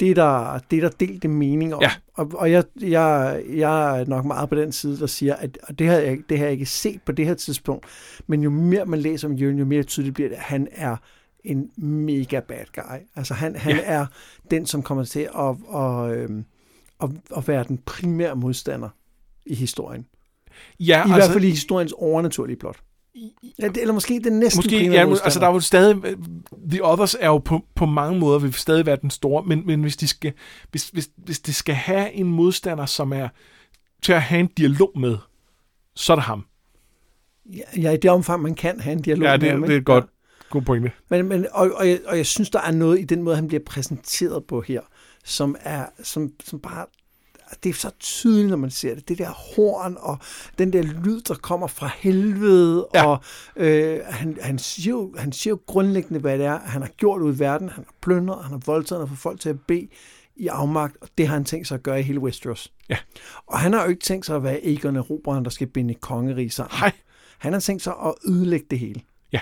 [0.00, 1.82] det er der, det er der delte mening om.
[1.82, 1.90] Ja.
[2.14, 5.78] Og, og jeg, jeg, jeg er nok meget på den side, der siger, at og
[5.78, 7.86] det har, jeg, det har jeg ikke set på det her tidspunkt,
[8.26, 10.96] men jo mere man læser om Jørgen, jo mere tydeligt bliver det, at han er
[11.44, 12.98] en mega bad guy.
[13.16, 13.82] Altså han, han Ja.
[13.84, 14.06] er
[14.50, 16.44] den, som kommer til at, at, øhm,
[17.02, 18.88] at, at være den primære modstander
[19.46, 20.06] i historien.
[20.80, 22.76] ja I altså, hvert fald i historiens overnaturlige plot.
[23.58, 25.24] Ja, det, eller måske den næsten Måske, primære ja, modstander.
[25.24, 25.96] altså der er jo stadig,
[26.70, 29.80] The Others er jo på, på mange måder, vil stadig være den store, men, men
[29.82, 30.32] hvis, de skal,
[30.70, 33.28] hvis, hvis, hvis det skal have en modstander, som er
[34.02, 35.16] til at have en dialog med,
[35.94, 36.44] så er det ham.
[37.52, 39.66] ja, ja, i det omfang, man kan have en dialog Ja, med det, ham, det
[39.66, 39.74] ikke?
[39.74, 40.04] er et godt,
[40.50, 40.92] god pointe.
[41.10, 43.48] Men, men, og, og, jeg, og jeg synes, der er noget i den måde, han
[43.48, 44.80] bliver præsenteret på her,
[45.24, 46.86] som er som, som bare...
[47.62, 49.08] Det er så tydeligt, når man ser det.
[49.08, 50.18] Det der horn og
[50.58, 52.86] den der lyd, der kommer fra helvede.
[52.94, 53.06] Ja.
[53.06, 53.18] Og
[53.56, 57.22] øh, han, han, siger jo, han siger jo grundlæggende, hvad det er, han har gjort
[57.22, 57.68] ud i verden.
[57.68, 59.88] Han har plyndret, han har voldtaget, han har fået folk til at bede
[60.36, 60.96] i afmagt.
[61.00, 62.72] Og det har han tænkt sig at gøre i hele Westeros.
[62.88, 62.96] Ja.
[63.46, 66.50] Og han har jo ikke tænkt sig at være Aegon Erobreren, der skal binde kongerige
[66.50, 66.78] sammen.
[66.78, 66.92] Hej.
[67.38, 69.00] Han har tænkt sig at ødelægge det hele.
[69.32, 69.40] Ja.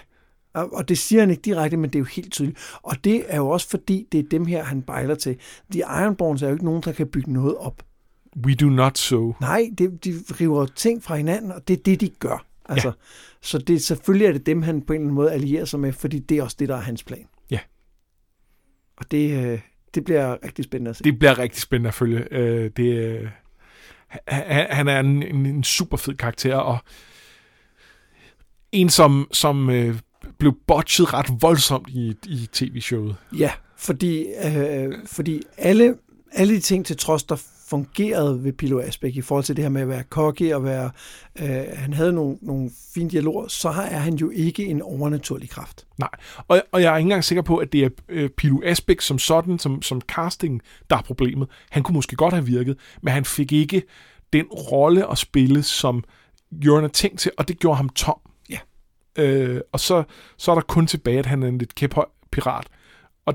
[0.55, 2.59] Og, og det siger han ikke direkte, men det er jo helt tydeligt.
[2.83, 5.37] Og det er jo også fordi, det er dem her, han bejler til.
[5.73, 7.83] De Ironborns er jo ikke nogen, der kan bygge noget op.
[8.47, 9.35] We do not so.
[9.41, 12.47] Nej, det, de river ting fra hinanden, og det er det, de gør.
[12.65, 12.95] Altså, ja.
[13.41, 15.93] Så det, selvfølgelig er det dem, han på en eller anden måde allierer sig med,
[15.93, 17.27] fordi det er også det, der er hans plan.
[17.51, 17.59] Ja.
[18.97, 19.61] Og det, øh,
[19.95, 21.05] det bliver rigtig spændende at se.
[21.05, 22.27] Det bliver rigtig spændende at følge.
[22.31, 23.29] Øh, det, øh,
[24.29, 26.79] han, han er en, en, en super fed karakter, og
[28.73, 29.71] en, som, som
[30.39, 33.17] blev botchet ret voldsomt i, i tv-showet.
[33.39, 35.95] Ja, fordi, øh, fordi alle,
[36.33, 37.37] alle de ting til trods, der
[37.69, 40.91] fungerede ved Pilo Asbæk i forhold til det her med at være cocky og være,
[41.39, 45.87] øh, han havde nogle, nogle fine dialoger, så er han jo ikke en overnaturlig kraft.
[45.99, 46.11] Nej,
[46.49, 49.19] og, og jeg er ikke engang sikker på, at det er øh, Pilu Asbæk som
[49.19, 51.49] sådan, som, som casting, der er problemet.
[51.71, 53.83] Han kunne måske godt have virket, men han fik ikke
[54.33, 56.05] den rolle at spille, som
[56.65, 58.21] Jørgen er tænkt til, og det gjorde ham tom.
[58.51, 58.59] Ja.
[59.17, 60.05] Øh, og så,
[60.37, 62.67] så er der kun tilbage, at han er en lidt kæphøj pirat.
[63.27, 63.35] Og,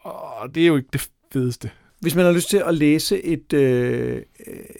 [0.00, 1.70] og det er jo ikke det fedeste.
[2.04, 4.22] Hvis man har lyst til at læse et, øh,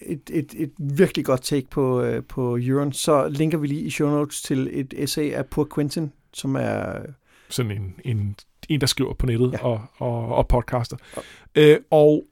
[0.03, 3.91] et, et, et virkelig godt take på, øh, på Euron, så linker vi lige i
[3.91, 7.03] show notes til et essay af Pur Quentin, som er
[7.49, 8.37] sådan en, en,
[8.69, 9.59] en der skriver på nettet Ja.
[9.59, 9.65] ja.
[9.65, 10.97] og, og, og podcaster.
[11.55, 12.25] Øh, og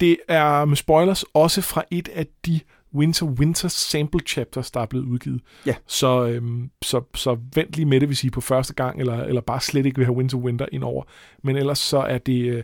[0.00, 2.60] det er med spoilers også fra et af de
[2.94, 5.40] Winter Winter sample chapters, der er blevet udgivet.
[5.66, 5.74] Ja.
[5.86, 9.40] Så, øhm, så, så vent lige med det, hvis I på første gang, eller, eller
[9.40, 11.04] bare slet ikke vil have Winter Winter indover.
[11.42, 12.62] Men ellers så er det, øh,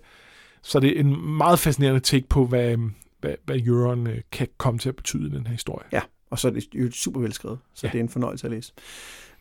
[0.62, 4.48] så er det en meget fascinerende take på, hvad, øhm, hvad, hvad Euron øh, kan
[4.56, 5.86] komme til at betyde i den her historie.
[5.92, 6.00] Ja,
[6.30, 7.86] og så er det jo super velskrevet, så.
[7.86, 7.92] Ja.
[7.92, 8.72] det er en fornøjelse at læse.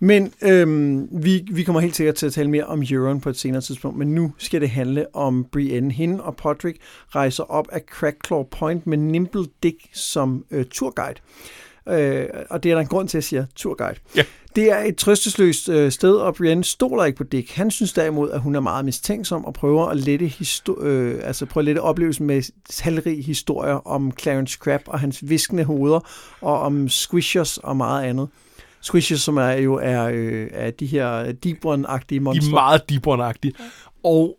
[0.03, 3.37] Men øhm, vi, vi kommer helt sikkert til at tale mere om Euron på et
[3.37, 5.91] senere tidspunkt, men nu skal det handle om Brienne.
[5.91, 6.77] Hende og Podrick
[7.09, 11.19] rejser op af Crackclaw Point med Nimble Dick som øh, turguide.
[11.89, 13.99] Øh, og det er der en grund til, at jeg siger turguide.
[14.15, 14.23] Ja.
[14.55, 17.51] Det er et trøstesløst øh, sted, og Brienne stoler ikke på Dick.
[17.51, 21.45] Han synes derimod, at hun er meget mistænksom og prøver at lette, histo- øh, altså
[21.45, 25.99] prøve at lette oplevelsen med talrige historier om Clarence Crab og hans viskende hoveder,
[26.41, 28.29] og om Squishers og meget andet.
[28.81, 32.47] Squishers, som er jo er, øh, er de her deep one-agtige De monstre.
[32.47, 33.07] er meget deep
[34.03, 34.37] Og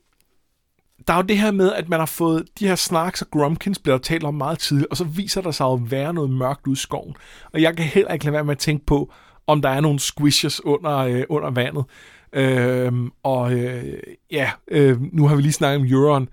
[1.08, 3.78] der er jo det her med, at man har fået de her snarks og grumpkins,
[3.78, 6.66] bliver der talt om meget tidligt, og så viser der sig at være noget mørkt
[6.66, 7.14] ude i skoven.
[7.52, 9.12] Og jeg kan heller ikke lade være med at tænke på,
[9.46, 11.84] om der er nogle squishers under, øh, under vandet.
[12.32, 13.84] Øhm, og øh,
[14.30, 16.28] ja, øh, nu har vi lige snakket om Euron.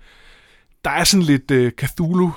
[0.84, 2.30] Der er sådan lidt øh, Cthulhu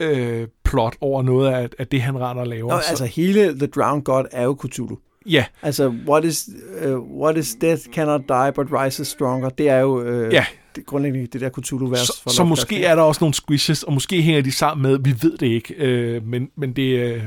[0.00, 2.70] øh, plot over noget af, af det, han render og laver.
[2.74, 4.98] Nå, Så- altså hele The Drowned God er jo Cthulhu.
[5.26, 6.48] ja, Altså, what is,
[6.86, 10.46] uh, what is death cannot die but rises stronger, det er jo uh, Ja.
[10.76, 12.06] Det, grundlæggende det der Cthulhu-vers.
[12.06, 15.14] Så, så måske er der også nogle squishes, og måske hænger de sammen med, vi
[15.22, 17.22] ved det ikke, øh, men, men det, øh,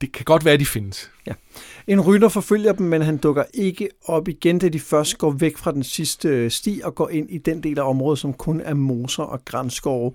[0.00, 1.10] det kan godt være, at de findes.
[1.26, 1.32] Ja.
[1.86, 5.56] En rytter forfølger dem, men han dukker ikke op igen, da de først går væk
[5.56, 8.60] fra den sidste øh, sti og går ind i den del af området, som kun
[8.60, 10.12] er moser og grænskove.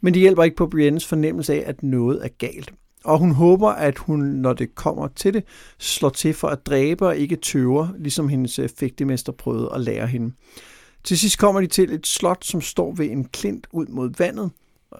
[0.00, 2.72] Men det hjælper ikke på Briennes fornemmelse af, at noget er galt.
[3.04, 5.44] Og hun håber, at hun, når det kommer til det,
[5.78, 10.06] slår til for at dræbe og ikke tøver, ligesom hendes øh, fægtemester prøvede at lære
[10.06, 10.32] hende.
[11.04, 14.50] Til sidst kommer de til et slot, som står ved en klint ud mod vandet.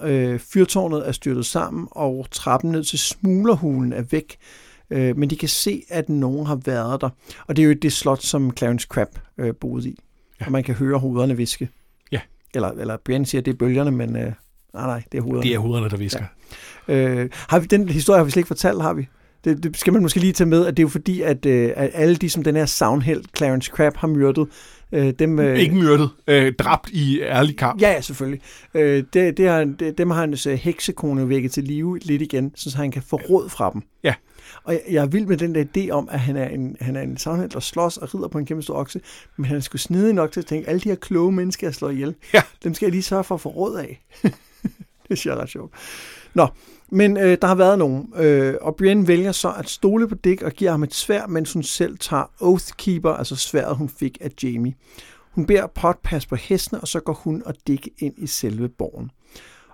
[0.03, 4.36] Øh, fyrtårnet er styrtet sammen, og trappen ned til smuglerhulen er væk.
[4.90, 7.11] Øh, men de kan se, at nogen har været der.
[7.46, 9.99] Og det er jo det slot, som Clarence Crab øh, boede i.
[10.40, 10.46] Ja.
[10.46, 11.68] Og man kan høre hovederne viske.
[12.12, 12.20] Ja.
[12.55, 15.42] Eller, eller Brian siger, at det er bølgerne, men øh, nej, nej, det er hovederne.
[15.42, 16.24] Det er hovederne, der visker.
[16.88, 16.94] Ja.
[16.94, 19.09] Øh, har vi, den historie har vi slet ikke fortalt, har vi?
[19.49, 21.72] Det, det skal man måske lige tage med, at det er jo fordi, at, øh,
[21.76, 24.49] at alle de, som den her soundheld Clarence Crab har myrdet,
[24.92, 25.38] øh, dem...
[25.38, 27.80] Øh, ikke myrdet, øh, dræbt i ærlig kamp.
[27.80, 28.40] Ja, ja, selvfølgelig.
[28.74, 32.53] Øh, det, det har, det, dem har hans øh, heksekone vækket til live lidt igen,
[32.55, 33.82] så han kan få råd fra dem.
[34.05, 34.14] Ja.
[34.64, 36.96] Og jeg, jeg er vild med den der idé om, at han er en, han
[36.96, 39.01] er en soundheld, der slås og rider på en kæmpe stor okse,
[39.36, 41.90] men han skulle snide nok til at tænke, alle de her kloge mennesker, jeg slår
[41.90, 42.42] ihjel, ja.
[42.64, 44.05] dem skal jeg lige sørge for at få råd af.
[45.09, 45.72] det synes jeg er ret sjovt.
[46.34, 46.46] Nå,
[46.93, 50.43] men øh, der har været nogen, øh, og Brienne vælger så at stole på Dick
[50.43, 54.30] og giver ham et svær, mens hun selv tager Oathkeeper, altså sværet hun fik af
[54.43, 54.74] Jamie.
[55.30, 58.68] Hun beder Pot passe på hestene, og så går hun og Dick ind i selve
[58.68, 59.11] borgen.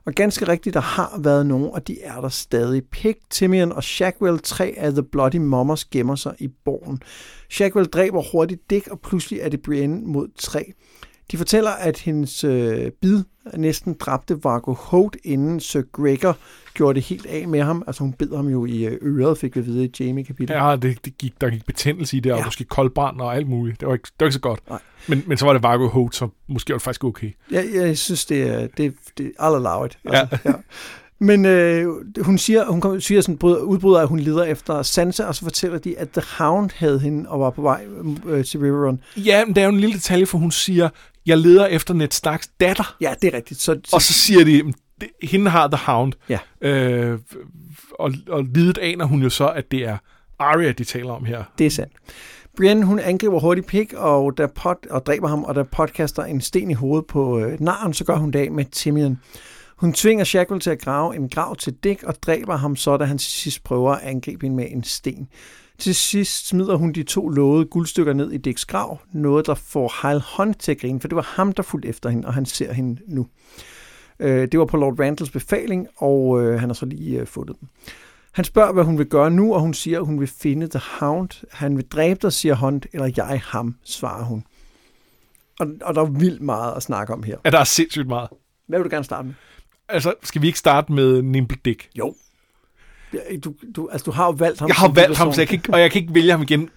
[0.07, 2.85] Og ganske rigtigt, der har været nogen, og de er der stadig.
[2.85, 7.03] Pig, Timian og Shackwell, tre af The Bloody Mommers, gemmer sig i borgen.
[7.51, 10.73] Shackwell dræber hurtigt Dick, og pludselig er det Brienne mod tre.
[11.31, 13.22] De fortæller, at hendes øh, bid
[13.57, 16.37] næsten dræbte Vargo Holt, inden Sir Gregor
[16.75, 17.83] gjorde det helt af med ham.
[17.87, 20.57] Altså hun bed ham jo i øh, øret, fik vi at vide i Jamie-kapitlet.
[20.57, 22.45] Ja, det, det gik, der gik betændelse i det, og ja.
[22.45, 23.81] måske koldbrand og alt muligt.
[23.81, 24.61] Det var ikke, det var ikke så godt.
[24.68, 24.79] Nej.
[25.09, 27.31] Men, men så var det Vargo Holt, som måske var det faktisk okay.
[27.53, 29.99] Ja, jeg synes, det er, det, det er all allow it.
[30.05, 30.51] Altså, ja.
[30.51, 30.57] ja.
[31.21, 31.87] Men øh,
[32.21, 35.99] hun siger, hun siger sådan, udbryder, at hun leder efter Sansa, og så fortæller de,
[35.99, 37.87] at The Hound havde hende og var på vej
[38.27, 39.01] øh, til Riverrun.
[39.17, 40.89] Ja, men der er jo en lille detalje, for hun siger,
[41.27, 42.97] jeg leder efter Ned Starks datter.
[43.01, 43.61] Ja, det er rigtigt.
[43.61, 43.97] Så, så...
[43.97, 44.73] Og så siger de,
[45.23, 46.12] hende har The Hound.
[46.29, 46.39] Ja.
[46.61, 47.19] Øh,
[47.99, 49.97] og, og lidet aner hun jo så, at det er
[50.39, 51.45] Arya, de taler om her.
[51.59, 51.93] Det er sandt.
[52.57, 56.41] Brienne, hun angriber hurtigt pik og, der pot, og dræber ham, og der podkaster en
[56.41, 59.19] sten i hovedet på øh, naren, så gør hun af med Timian.
[59.85, 63.05] Hun tvinger Shackle til at grave en grav til Dick og dræber ham så, da
[63.05, 65.28] han til sidst prøver at angribe hende med en sten.
[65.78, 69.93] Til sidst smider hun de to lovede guldstykker ned i Dicks grav, noget der får
[70.03, 72.47] Heil Hunt til at grine, for det var ham, der fulgte efter hende, og han
[72.47, 73.26] ser hende nu.
[74.18, 77.57] Øh, det var på Lord Randalls befaling, og øh, han har så lige øh, fundet
[77.61, 77.68] dem.
[78.32, 80.80] Han spørger, hvad hun vil gøre nu, og hun siger, at hun vil finde The
[81.01, 81.47] Hound.
[81.53, 84.45] Han vil dræbe dig, siger Hunt, eller jeg ham, svarer hun.
[85.61, 87.37] Og, og der er vildt meget at snakke om her.
[87.45, 88.28] Ja, der er sindssygt meget.
[88.66, 89.35] Hvad vil du gerne starte med?
[89.89, 91.89] Altså, skal vi ikke starte med Nimble Dick?
[91.99, 92.14] Jo.
[93.45, 94.68] Du, du, altså, du har jo valgt ham.
[94.68, 96.70] Jeg har valgt ham, så jeg kan ikke, og jeg kan ikke vælge ham igen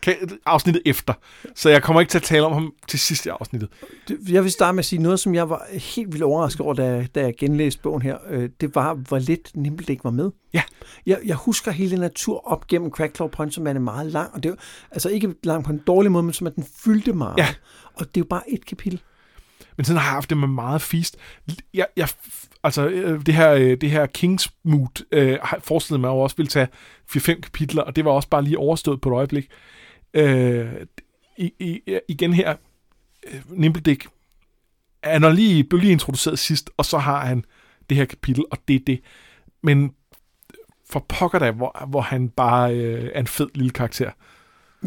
[0.46, 1.14] afsnittet efter.
[1.56, 3.70] Så jeg kommer ikke til at tale om ham til sidste afsnittet.
[4.30, 7.08] Jeg vil starte med at sige noget, som jeg var helt vildt overrasket over, da,
[7.16, 8.18] da jeg genlæste bogen her.
[8.30, 10.32] Øh, det var, hvor lidt Nimble var med.
[10.54, 10.64] Ja.
[11.06, 14.34] Jeg, jeg husker hele natur op gennem Crackclaw Punch, som er meget lang.
[14.34, 14.56] Og det er,
[14.92, 17.38] altså ikke lang på en dårlig måde, men som at den fyldte meget.
[17.38, 17.48] Ja.
[17.94, 19.02] Og det er jo bare et kapitel.
[19.78, 21.18] Men sådan har jeg haft det med meget fist.
[21.74, 22.10] Jeg, jeg,
[22.64, 26.68] altså, øh, det her, øh, det her Kings Mood øh, forestillede mig også ville tage
[27.12, 29.48] 4-5 kapitler, og det var også bare lige overstået på et øjeblik.
[30.14, 30.72] Øh,
[31.38, 32.56] i, i, igen her,
[33.28, 34.08] øh, Nimble Nimbledick,
[35.04, 37.46] han er lige, blev lige introduceret sidst, og så har han
[37.90, 39.02] det her kapitel, og det er det.
[39.64, 39.94] Men
[40.90, 44.12] for pokker da, hvor, hvor han bare øh, er en fed lille karakter.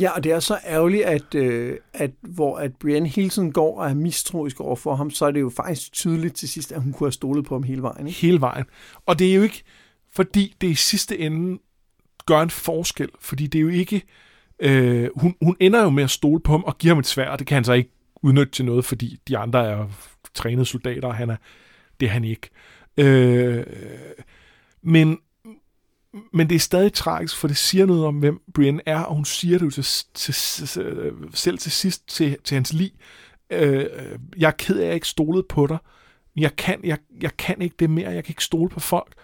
[0.01, 3.81] Ja, og det er så ærgerligt, at, øh, at hvor at Brienne hele tiden går
[3.81, 6.83] og er mistroisk over for ham, så er det jo faktisk tydeligt til sidst, at
[6.83, 8.07] hun kunne have stolet på ham hele vejen.
[8.07, 8.21] Ikke?
[8.21, 8.65] Hele vejen.
[9.07, 9.63] Og det er jo ikke,
[10.15, 11.59] fordi det i sidste ende
[12.27, 14.03] gør en forskel, fordi det er jo ikke...
[14.61, 17.29] Øh, hun, hun ender jo med at stole på ham og give ham et svær,
[17.29, 17.91] og det kan han så ikke
[18.23, 19.87] udnytte til noget, fordi de andre er
[20.35, 21.37] trænede soldater, og han er,
[22.01, 22.49] det er han ikke.
[22.97, 23.65] Øh,
[24.83, 25.19] men
[26.33, 29.25] men det er stadig tragisk, for det siger noget om, hvem Brienne er, og hun
[29.25, 29.85] siger det jo til,
[30.15, 32.91] til, til, selv til sidst til, til hans liv.
[33.51, 33.87] Øh,
[34.37, 35.79] jeg er ked af, at jeg ikke stolede på dig.
[36.37, 38.11] Jeg kan, jeg, jeg kan ikke det mere.
[38.11, 39.15] Jeg kan ikke stole på folk.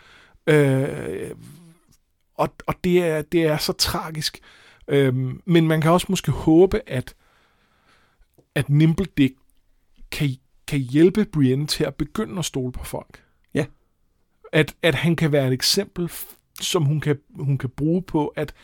[0.46, 1.30] Øh,
[2.34, 4.38] og og det, er, det er så tragisk.
[4.88, 5.14] Øh,
[5.44, 7.14] men man kan også måske håbe, at,
[8.54, 9.34] at Nimble Dick
[10.10, 10.28] kan,
[10.66, 13.22] kan hjælpe Brienne til at begynde at stole på folk.
[13.54, 13.66] Ja.
[14.52, 16.10] At, at han kan være et eksempel
[16.60, 18.54] som hun kan, hun kan bruge på, at,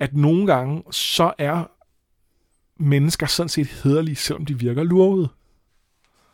[0.00, 1.64] at nogle gange, så er
[2.82, 5.28] mennesker sådan set hederlige, selvom de virker lurvede.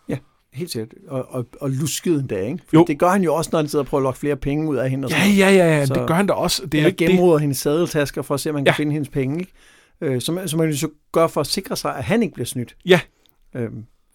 [0.08, 0.18] Ja.
[0.52, 0.92] helt sikkert.
[1.08, 2.58] Og, og, og lusket endda, ikke?
[2.68, 2.84] For Jo.
[2.88, 4.76] det gør han jo også, når han sidder og prøver at lokke flere penge ud
[4.76, 5.06] af hende.
[5.06, 6.62] Og Ja, ja, ja, ja Så- det gør han da også.
[6.62, 7.08] Det Det er ikke det.
[7.08, 8.76] gennemroder hendes sadeltasker for at se, om man kan Ja.
[8.76, 9.38] finde hendes penge.
[9.38, 9.52] Ikke?
[10.00, 12.46] Øh, som, som man jo så gør for at sikre sig, at han ikke bliver
[12.46, 12.76] snydt.
[12.86, 13.00] Ja.
[13.54, 13.70] Øh,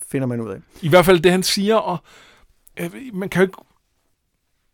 [0.07, 0.57] finder man ud af.
[0.81, 1.97] I hvert fald det, han siger, og
[2.79, 3.57] øh, man kan jo ikke,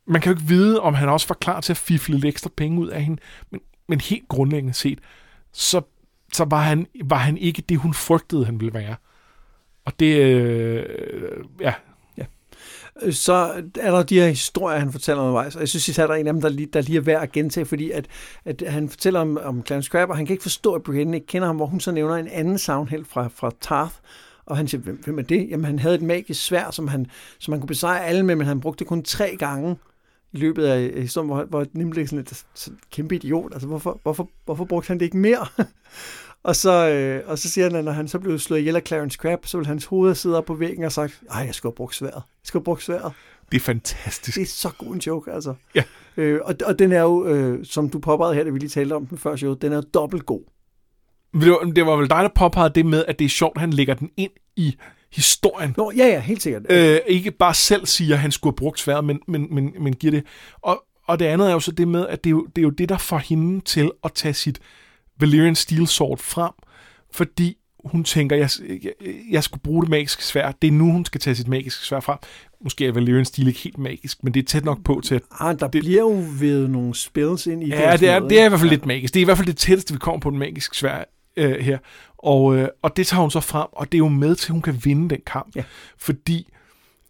[0.10, 2.50] man kan jo ikke vide, om han også var klar til at fifle lidt ekstra
[2.58, 5.00] penge ud af hende, men, men helt grundlæggende set,
[5.54, 5.82] så,
[6.34, 8.96] så var, han, var han ikke det, hun frygtede, han ville være.
[9.86, 10.86] Og det, øh,
[11.62, 11.74] ja,
[13.12, 13.34] Så
[13.80, 16.28] er der de her historier, han fortæller undervejs, og jeg synes især, der er en
[16.28, 18.08] af dem, der lige, der lige er værd at gentage, fordi at,
[18.46, 21.28] at han fortæller om, om Clarence Crabbe, og han kan ikke forstå, at Brienne ikke
[21.28, 23.96] kender ham, hvor hun så nævner en anden savnheld fra, fra Tarth,
[24.46, 25.48] og han siger, hvem, hvem er det?
[25.50, 27.08] Jamen, han havde et magisk svær, som han,
[27.40, 29.76] som han kunne besejre alle med, men han brugte det kun tre gange
[30.34, 33.54] i løbet af historien, hvor, hvor Nimble sådan lidt sådan, kæmpe idiot.
[33.54, 35.48] Altså, hvorfor, hvorfor, hvorfor brugte han det ikke mere?
[36.44, 38.82] og, så, øh, og så siger han, at når han så blev slået ihjel af
[38.88, 41.72] Clarence Crab, så vil hans hoved sidde op på væggen og sagt, ej, jeg skulle
[41.72, 42.14] have brugt sværet.
[42.14, 43.14] Jeg skulle have brugt sværet.
[43.52, 44.36] det er fantastisk.
[44.36, 45.54] Det er så god en joke, altså.
[45.76, 45.84] Ja.
[46.18, 48.94] Øh, og, og den er jo, øh, som du påpegede her, da vi lige talte
[48.94, 50.42] om den før show, den er jo dobbelt god.
[51.34, 53.74] Det det var vel dig, der påpegede det med, at det er sjovt, at han
[53.74, 54.78] lægger den ind i
[55.12, 55.74] historien.
[55.78, 56.64] Nå, ja, ja, helt sikkert.
[56.70, 59.94] Øh, ikke bare selv siger, at han skulle have brugt sværet, men, men, men, men
[59.94, 60.24] giver det.
[60.62, 62.64] Og, og det andet er jo så det med, at det er jo, det er
[62.64, 64.60] jo det, der får hende til at tage sit
[65.20, 66.52] Valyrian Steel Sword frem,
[67.12, 68.50] fordi hun tænker, jeg,
[68.84, 68.92] jeg,
[69.32, 70.52] jeg skulle bruge det magiske svær.
[70.52, 72.18] Det er nu, hun skal tage sit magiske svær frem.
[72.64, 75.22] Måske er Valyrian Steel ikke helt magisk, men det er tæt nok på til, at
[75.40, 78.30] Ah, der det, bliver jo ved nogle spells ind i Ja, det er, sådan noget,
[78.30, 79.14] det er i hvert fald lidt magisk.
[79.14, 81.04] Det er i hvert fald det tætteste, vi kommer på den magiske svær
[81.38, 81.78] øh, her.
[82.24, 84.52] Og, øh, og det tager hun så frem, og det er jo med til, at
[84.52, 85.56] hun kan vinde den kamp.
[85.56, 85.64] Ja.
[85.98, 86.48] Fordi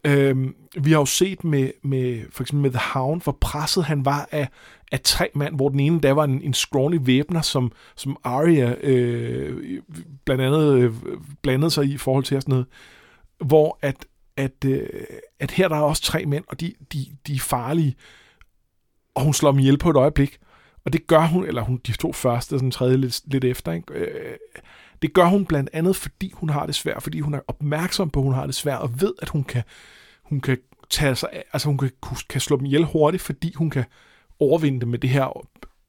[0.04, 0.48] øh,
[0.82, 4.30] vi har jo set med, med for eksempel med The Hound, hvor presset han var
[4.32, 4.50] af,
[4.92, 8.76] af tre mand, hvor den ene der var en, en scrawny væbner, som, som Arya
[8.82, 9.82] øh,
[10.26, 10.94] blandt andet øh,
[11.42, 12.66] blandede sig i i forhold til sådan noget.
[13.46, 14.06] Hvor at,
[14.38, 14.88] at, øh,
[15.40, 17.96] at her der er også tre mænd, og de, de, de er farlige.
[19.16, 20.40] Og hun slår dem ihjel på et øjeblik.
[20.90, 23.72] Og det gør hun, eller hun, de to første og den tredje lidt, lidt efter,
[23.72, 23.94] ikke?
[23.94, 24.38] Øh,
[25.02, 28.20] det gør hun blandt andet, fordi hun har det svært, fordi hun er opmærksom på,
[28.20, 29.64] at hun har det svært, og ved, at hun kan,
[30.24, 30.58] hun kan
[30.90, 31.92] tage sig af, altså hun kan,
[32.30, 33.84] kan slå dem ihjel hurtigt, fordi hun kan
[34.40, 35.48] overvinde dem med det her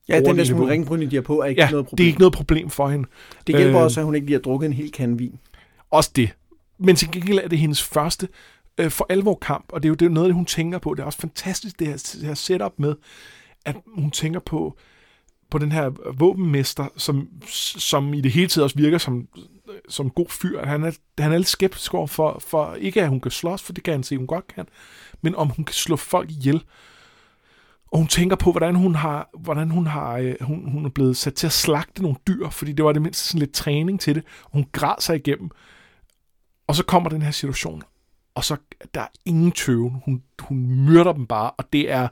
[0.09, 0.73] Ja, den der smule våben.
[0.73, 2.05] ringbryn, de har på, er ikke Ja, noget det problem.
[2.05, 3.09] er ikke noget problem for hende.
[3.47, 5.39] det hjælper øh, også, at hun ikke lige har drukket en hel kan vin.
[5.91, 6.31] Også det.
[6.79, 8.29] Men til gengæld er det hendes første
[8.79, 10.95] øh, for alvor kamp, og det er jo det er noget, det hun tænker på.
[10.95, 12.95] Det er også fantastisk, det her, det her setup med,
[13.65, 14.77] at hun tænker på,
[15.51, 17.29] på den her våbenmester, som,
[17.79, 19.29] som i det hele taget også virker som,
[19.89, 20.65] som god fyr.
[20.65, 23.73] Han er, han er lidt skeptisk over for, for, ikke at hun kan slås, for
[23.73, 24.67] det kan han se, hun godt kan,
[25.23, 26.65] men om hun kan slå folk ihjel.
[27.93, 31.17] Og hun tænker på, hvordan hun har, hvordan hun har, øh, hun, hun er blevet
[31.17, 34.15] sat til at slagte nogle dyr, fordi det var det mindste sådan lidt træning til
[34.15, 34.25] det.
[34.53, 35.51] Hun græd sig igennem.
[36.67, 37.83] Og så kommer den her situation,
[38.35, 38.57] og så
[38.95, 40.03] der er ingen tøven.
[40.05, 42.09] Hun, hun myrder dem bare, og det er...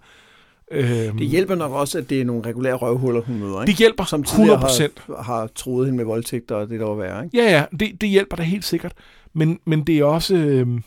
[0.70, 3.60] Øhm, Det hjælper nok også, at det er nogle regulære røvhuller, hun møder.
[3.62, 3.70] Ikke?
[3.70, 4.36] det hjælper Som 100%.
[4.36, 7.24] tidligere har, har troet hende med voldtægter og det, der var værre.
[7.24, 7.36] Ikke?
[7.36, 8.92] Ja, ja, det, det hjælper da helt sikkert.
[9.32, 10.36] Men, men det er også...
[10.36, 10.80] Øh,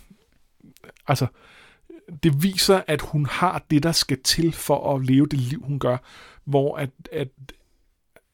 [1.08, 1.28] altså,
[2.24, 5.80] det viser, at hun har det, der skal til for at leve det liv, hun
[5.80, 5.98] gør.
[6.46, 7.28] Hvor at, at,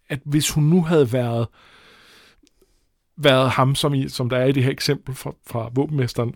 [0.10, 1.48] at hvis hun nu havde været
[3.18, 6.34] været ham, som, i, som der er i det her eksempel fra, fra våbenmesteren,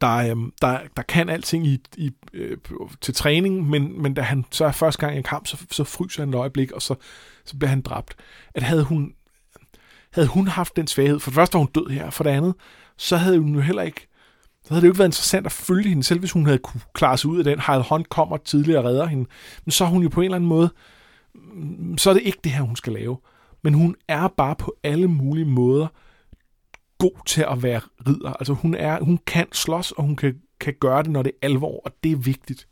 [0.00, 2.56] der, øhm, der, der kan alting i, i, øh,
[3.00, 5.84] til træning, men, men da han så er første gang i en kamp, så, så
[5.84, 6.94] fryser han et øjeblik, og så,
[7.44, 8.16] så bliver han dræbt.
[8.54, 9.12] At havde hun,
[10.12, 12.54] havde hun haft den svaghed, for det første var hun død her, for det andet,
[12.96, 14.08] så havde hun jo heller ikke,
[14.64, 16.80] så havde det jo ikke været interessant at følge hende, selv hvis hun havde kunne
[16.94, 17.58] klare sig ud af den.
[17.58, 19.26] Harald Hunt kommer tidligere og redder hende.
[19.64, 20.70] Men så er hun jo på en eller anden måde,
[21.34, 23.16] mm, så er det ikke det her, hun skal lave.
[23.62, 25.86] Men hun er bare på alle mulige måder
[27.00, 28.32] god til at være ridder.
[28.32, 31.46] Altså hun, er, hun kan slås, og hun kan, kan gøre det, når det er
[31.46, 32.66] alvor, og det er vigtigt.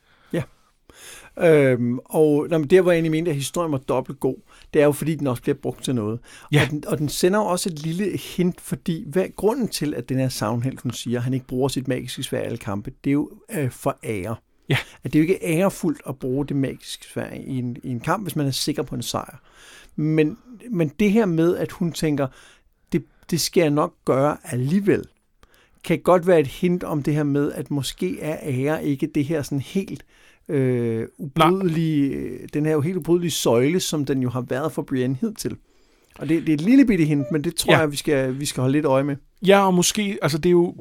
[1.40, 4.36] Øhm, og når der, hvor jeg egentlig mente, at historien var dobbelt god,
[4.74, 6.20] det er jo, fordi den også bliver brugt til noget.
[6.52, 6.62] Ja.
[6.62, 9.94] Og, den, og den sender jo også et lille hint, fordi hvad er grunden til,
[9.94, 12.58] at den her savnhelt, hun siger, at han ikke bruger sit magiske svær i alle
[12.58, 14.36] kampe, det er jo øh, for ære.
[14.68, 14.76] Ja.
[15.04, 18.00] At det er jo ikke ærefuldt at bruge det magiske svær i en, i en
[18.00, 19.40] kamp, hvis man er sikker på en sejr.
[19.96, 20.38] Men,
[20.70, 22.26] men det her med, at hun tænker,
[23.30, 25.04] det, skal jeg nok gøre alligevel,
[25.84, 29.24] kan godt være et hint om det her med, at måske er ære ikke det
[29.24, 30.04] her sådan helt
[30.48, 35.16] øh, ubrydelige, den her jo helt ubrydelige søjle, som den jo har været for Brienne
[35.20, 35.56] hidtil.
[36.18, 37.78] Og det, det er et lille bitte hint, men det tror Ja.
[37.78, 39.16] jeg, vi skal, vi skal holde lidt øje med.
[39.46, 40.74] Ja, og måske, altså det er jo,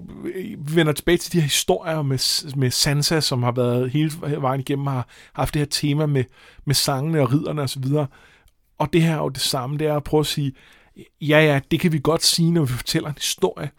[0.58, 4.60] vi vender tilbage til de her historier med, med Sansa, som har været hele vejen
[4.60, 6.24] igennem, har, har haft det her tema med,
[6.66, 7.84] med sangene og ridderne osv.
[7.96, 8.08] Og,
[8.78, 10.54] og det her er jo det samme, det er at prøve at sige,
[11.22, 13.70] ja ja, det kan vi godt sige, når vi fortæller en historie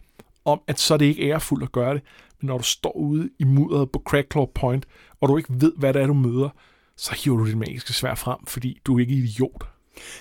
[0.45, 2.01] om, at så er det ikke ærefuldt at gøre det.
[2.41, 4.85] Men når du står ude i mudderet på Crackclaw Point,
[5.21, 6.49] og du ikke ved, hvad det er, du møder,
[6.97, 9.63] så hiver du dit magiske svær frem, fordi du er ikke idiot.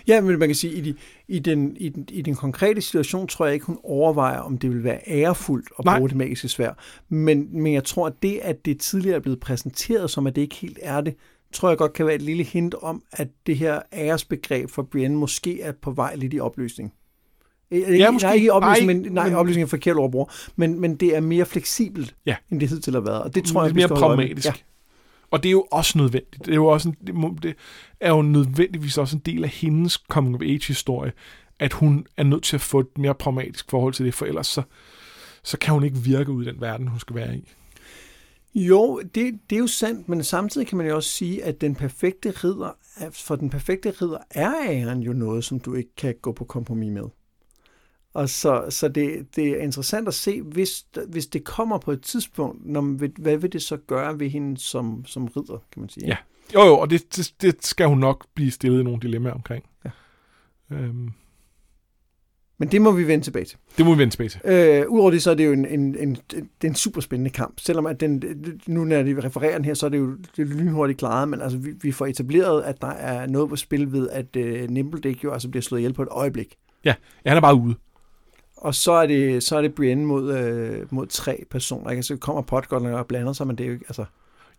[0.06, 0.94] Ja, men man kan sige, i, de,
[1.28, 4.70] i, den, i, den, i den konkrete situation, tror jeg ikke, hun overvejer, om det
[4.70, 5.98] vil være ærefuldt at Nej.
[5.98, 6.72] bruge det magiske svær.
[7.08, 10.42] Men, men jeg tror, at det, at det tidligere er blevet præsenteret som, at det
[10.42, 11.14] ikke helt er det,
[11.52, 15.16] tror jeg godt kan være et lille hint om, at det her æresbegreb for Brienne
[15.16, 16.92] måske er på vej lidt i opløsning.
[17.70, 18.26] Øh, Ja, måske.
[18.26, 20.26] Nej, ikke opløsning, Nej, men, nej, men- opløsning er forkert ord at bruge,
[20.56, 22.36] men, men det er mere fleksibelt, Ja.
[22.50, 23.22] end det hidtil har været.
[23.22, 24.46] Og det tror jeg, Lidt vi mere pragmatisk.
[24.46, 24.52] Ja.
[25.30, 26.44] Og det er jo også nødvendigt.
[26.44, 27.54] Det er jo, også en, det, det
[28.00, 31.12] er jo nødvendigvis også en del af hendes coming of age historie,
[31.58, 34.46] at hun er nødt til at få et mere pragmatisk forhold til det, for ellers
[34.46, 34.62] så,
[35.42, 37.48] så kan hun ikke virke ud i den verden, hun skal være i.
[38.58, 41.74] Jo, det, det er jo sandt, men samtidig kan man jo også sige, at den
[41.74, 42.70] perfekte ridder,
[43.10, 46.90] for den perfekte ridder er æren jo noget, som du ikke kan gå på kompromis
[46.92, 47.04] med.
[48.14, 52.02] Og så, så det, det er interessant at se, hvis, hvis det kommer på et
[52.02, 55.88] tidspunkt, når, man hvad vil det så gøre ved hende som, som ridder, kan man
[55.88, 56.06] sige.
[56.06, 56.16] Ja.
[56.54, 59.64] Jo, jo, og det, det, det skal hun nok blive stillet i nogle dilemmaer omkring.
[59.84, 59.90] Ja.
[60.70, 61.12] Øhm,
[62.58, 63.58] Men det må vi vende tilbage til.
[63.78, 64.40] det må vi vende tilbage til.
[64.44, 67.30] Øh, Udover det, så er det jo en, en, en, det er en super spændende
[67.30, 67.60] kamp.
[67.60, 68.22] Selvom at den,
[68.66, 71.40] nu når de refererer den her, så er det jo det er lynhurtigt klaret, men
[71.40, 75.24] altså, vi, vi får etableret, at der er noget på spil ved, at øh, Nimbledick
[75.24, 76.56] jo altså bliver slået ihjel på et øjeblik.
[76.84, 76.94] Ja,
[77.26, 77.74] han er bare ude.
[78.56, 81.90] Og så er det, så er det Brienne mod, øh, mod tre personer.
[81.90, 82.02] Ikke?
[82.02, 83.84] Så kommer Potgården og blander sig, men det er jo ikke...
[83.88, 84.04] Altså,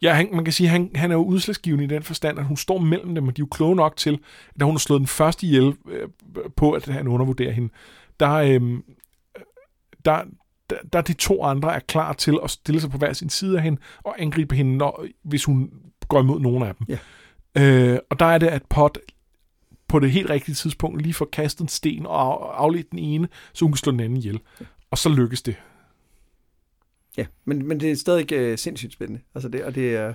[0.02, 2.46] Ja, han, man kan sige, at han, han er jo udslagsgivende i den forstand, at
[2.46, 4.20] hun står mellem dem, og de er jo kloge nok til,
[4.54, 6.08] at da hun har slået den første ihjel øh,
[6.56, 7.70] på, at han undervurderer hende,
[8.20, 8.62] der, øh,
[10.06, 10.22] der,
[10.70, 13.58] der, der de to andre er klar til at stille sig på hver sin side
[13.58, 15.70] af hende og angribe hende, når, hvis hun
[16.08, 16.88] går imod nogen af dem.
[16.90, 16.98] Ja.
[17.64, 18.98] Øh, og der er det, at Pot
[19.88, 23.28] på det helt rigtige tidspunkt lige får kastet en sten og af- afledt den ene,
[23.54, 24.40] så hun kan slå den anden ihjel.
[24.92, 25.56] Og så lykkes det.
[27.18, 29.22] Ja, men, men det er stadig øh, sindssygt spændende.
[29.36, 30.14] Altså det, og det er...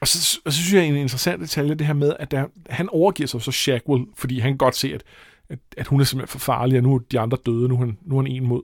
[0.00, 2.88] Og så, og så synes jeg, en interessant detalje, det her med, at der, han
[2.88, 5.02] overgiver sig så Shackwell, fordi han kan godt se, at,
[5.48, 7.78] at, at hun er simpelthen for farlig, og nu er de andre døde, nu er
[7.78, 8.62] han, nu er han en mod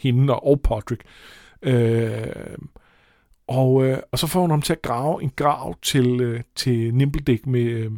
[0.00, 1.02] hende og, og Podrick.
[1.62, 2.26] Øh,
[3.46, 6.94] og, øh, og så får hun ham til at grave en grav til, øh, til
[6.94, 7.90] Nimbledick, med, øh,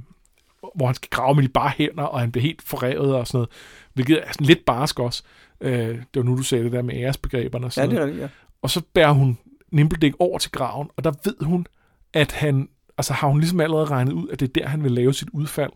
[0.74, 3.36] hvor han skal grave med de bare hænder, og han bliver helt forrevet og sådan
[3.36, 3.49] noget,
[3.95, 5.22] hvilket er sådan lidt barsk også.
[5.61, 8.09] Øh, det var nu, du sagde det der med æresbegreberne og Ja, sådan det noget.
[8.09, 8.28] er rigtigt, ja.
[8.63, 9.39] Og så bærer hun
[9.73, 11.67] Nimbledick over til graven, og der ved hun,
[12.13, 14.93] at han, altså har hun ligesom allerede regnet ud, at det er der, han vil
[14.93, 15.73] lave sit udfald.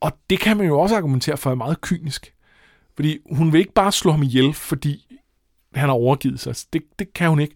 [0.00, 2.34] Og det kan man jo også argumentere for er meget kynisk.
[2.94, 5.18] Fordi hun vil ikke bare slå ham ihjel, fordi
[5.74, 6.54] han har overgivet sig.
[6.72, 7.54] Det, det kan hun ikke.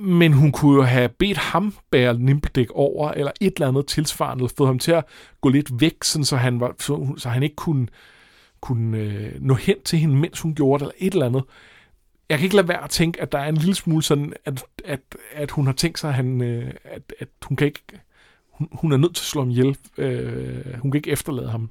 [0.00, 4.42] Men hun kunne jo have bedt ham bære Nimbledæk over, eller et eller andet tilsvarende,
[4.42, 5.04] eller fået ham til at
[5.40, 7.86] gå lidt væk, sådan, så, han var, så, så han ikke kunne,
[8.60, 11.44] kunne øh, nå hen til hende, mens hun gjorde det, eller et eller andet
[12.28, 14.64] jeg kan ikke lade være at tænke, at der er en lille smule sådan, at,
[14.84, 15.00] at,
[15.32, 17.82] at hun har tænkt sig, at, han, øh, at, at hun kan ikke,
[18.52, 19.76] hun, hun er nødt til at slå ham ihjel.
[19.98, 21.70] Øh, hun kan ikke efterlade ham.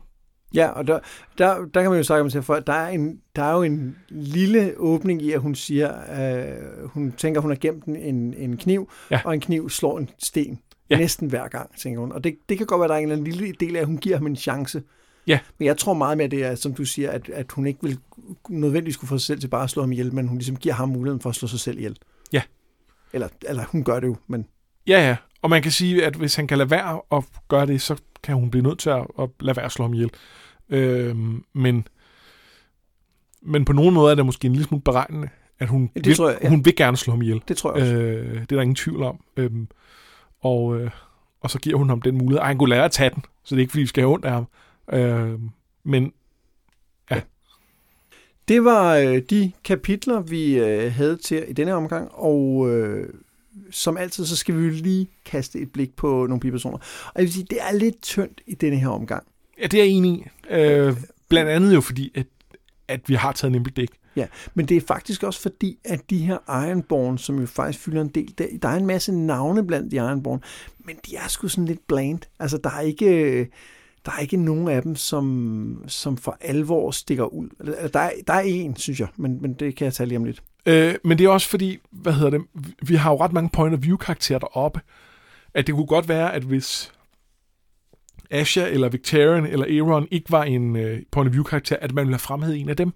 [0.54, 1.00] Ja, og der,
[1.38, 3.64] der, der kan man jo sige om for, at der er, en, der er jo
[3.64, 8.58] en lille åbning i, at hun siger, øh, hun tænker, hun har gemt en, en,
[8.58, 9.22] kniv, Ja.
[9.26, 10.60] og en kniv slår en sten.
[10.90, 10.98] Ja.
[10.98, 12.12] Næsten hver gang, tænker hun.
[12.12, 13.80] Og det, det kan godt være, at der er en eller anden lille del af,
[13.80, 14.84] at hun giver ham en chance.
[15.28, 15.40] Ja.
[15.58, 18.00] Men jeg tror meget mere, det er, som du siger, at, at hun ikke vil
[18.50, 20.76] nødvendigvis skulle få sig selv til bare at slå ham ihjel, men hun ligesom giver
[20.76, 21.98] ham muligheden for at slå sig selv ihjel.
[22.34, 22.42] Ja.
[23.14, 24.46] Eller, eller hun gør det jo, men
[24.88, 25.16] Ja, ja.
[25.42, 28.36] Og man kan sige, at hvis han kan lade være at gøre det, så kan
[28.36, 30.12] hun blive nødt til at, at lade være at slå ham ihjel.
[30.70, 31.16] Øh,
[31.54, 31.88] men,
[33.42, 36.18] men på nogen måde er det måske en lille smule beregnende, at hun, det vil,
[36.20, 36.50] jeg, ja.
[36.50, 37.42] hun vil gerne slå ham ihjel.
[37.48, 37.96] det tror jeg også.
[37.96, 39.20] Øh, det er der ingen tvivl om.
[39.38, 39.68] Øhm,
[40.42, 40.92] og, øh,
[41.42, 42.40] og så giver hun ham den mulighed.
[42.40, 44.14] Ej, han kunne lære at tage den, så det er ikke, fordi vi skal have
[44.14, 44.48] ondt af ham.
[44.94, 45.40] Øh,
[45.84, 46.14] men
[48.48, 53.10] Det var øh, de kapitler, vi øh, havde til i denne omgang, og øh,
[53.72, 56.78] som altid, så skal vi jo lige kaste et blik på nogle bipersoner.
[56.78, 59.24] Og jeg vil sige, det er lidt tyndt i denne her omgang.
[59.62, 60.26] ja, det er jeg enig i.
[60.50, 60.94] Øh,
[61.30, 62.26] blandt andet jo fordi, at,
[62.88, 63.92] at vi har taget Nimble Dick.
[64.54, 68.08] Men det er faktisk også fordi, at de her Ironborn, som jo faktisk fylder en
[68.08, 70.44] del, der, der er en masse navne blandt de Ironborn,
[70.86, 72.20] men de er sgu sådan lidt bland.
[72.40, 73.50] Altså, der er ikke,
[74.06, 77.50] der er ikke nogen af dem, som, som for alvor stikker ud.
[77.94, 80.24] Der er, der er en, synes jeg, men, men det kan jeg tale lige om
[80.24, 80.44] lidt.
[80.66, 82.42] Øh, men det er også fordi, hvad hedder det,
[82.82, 84.82] vi har jo ret mange point of view karakterer deroppe,
[85.54, 86.92] at det kunne godt være, at hvis
[88.32, 92.06] Asha eller Victorian eller Aaron ikke var en øh, point of view karakter, at man
[92.06, 92.92] ville have fremhævet en af dem.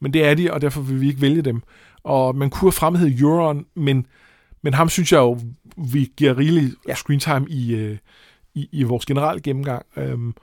[0.00, 1.62] Men det er de, og derfor vil vi ikke vælge dem.
[2.02, 4.06] Og man kunne have fremhævet Euron, men,
[4.62, 5.38] men ham synes jeg jo,
[5.92, 6.68] vi giver rigelig ja.
[6.88, 6.94] Ja.
[6.94, 7.98] screen time i, øh,
[8.56, 9.86] i, i vores generelle gennemgang.
[9.96, 10.34] Øhm,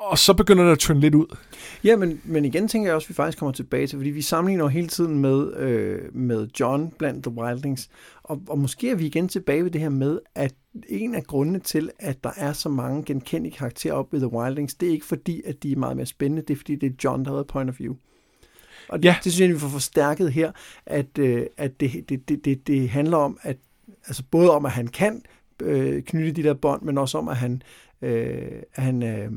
[0.00, 1.36] og så begynder det at tynde lidt ud.
[1.84, 4.22] Ja, men, men igen tænker jeg også, at vi faktisk kommer tilbage til, fordi vi
[4.22, 7.90] sammenligner hele tiden med, øh, med John blandt The Wildlings,
[8.22, 10.54] og, og måske er vi igen tilbage ved det her med, at
[10.88, 14.74] en af grundene til, at der er så mange genkendelige karakterer op ved The Wildlings,
[14.74, 16.94] det er ikke fordi, at de er meget mere spændende, det er fordi, det er
[17.04, 17.94] John, der har point of view.
[18.88, 19.16] Og det, Ja.
[19.24, 20.52] det synes jeg, vi får forstærket her,
[20.86, 23.56] at, øh, at det, det, det, det, det handler om, at
[24.06, 25.22] altså både om, at han kan
[25.62, 27.62] øh, knytte de der bånd, men også om, at han,
[28.02, 28.42] øh,
[28.74, 29.30] at han øh,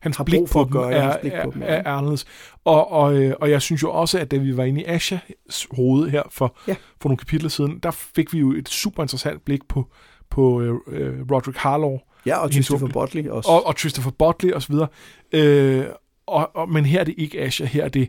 [0.00, 1.68] Hans Har blik brug for på at dem gøre er, blik er, på dem, ja.
[1.68, 2.26] er, er anderledes.
[2.64, 5.66] Og, og, øh, og jeg synes jo også, at da vi var inde i Ashas
[5.70, 6.76] hoved her for, Ja.
[7.00, 9.88] for nogle kapitler siden, der fik vi jo et super interessant blik på,
[10.30, 12.88] på øh, øh, Roderick Harlow ja, og Christopher.
[12.88, 13.50] Botley også.
[13.50, 14.74] og, og Christopher Botley osv.
[15.32, 15.84] Øh,
[16.26, 18.08] og, og, men her er det ikke Asha, her er det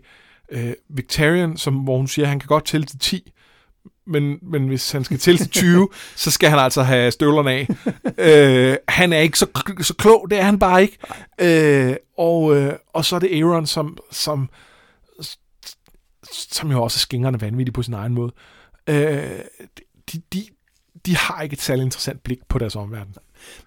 [0.52, 3.32] øh, Victorian, som, hvor hun siger, at han kan godt tælle til 10,
[4.08, 7.68] men, men hvis han skal tælle til 20, så skal han altså have støvlerne af.
[8.18, 9.48] øh, han er ikke så,
[9.82, 10.98] så klog, det er han bare ikke.
[11.42, 14.50] Øh, og, øh, og så er det Aaron, som, som,
[16.32, 18.34] som jo også er skingerne vanvittig på sin egen måde.
[18.88, 19.40] Øh,
[20.14, 20.46] de, de,
[21.06, 23.16] de har ikke et særligt interessant blik på deres omverden.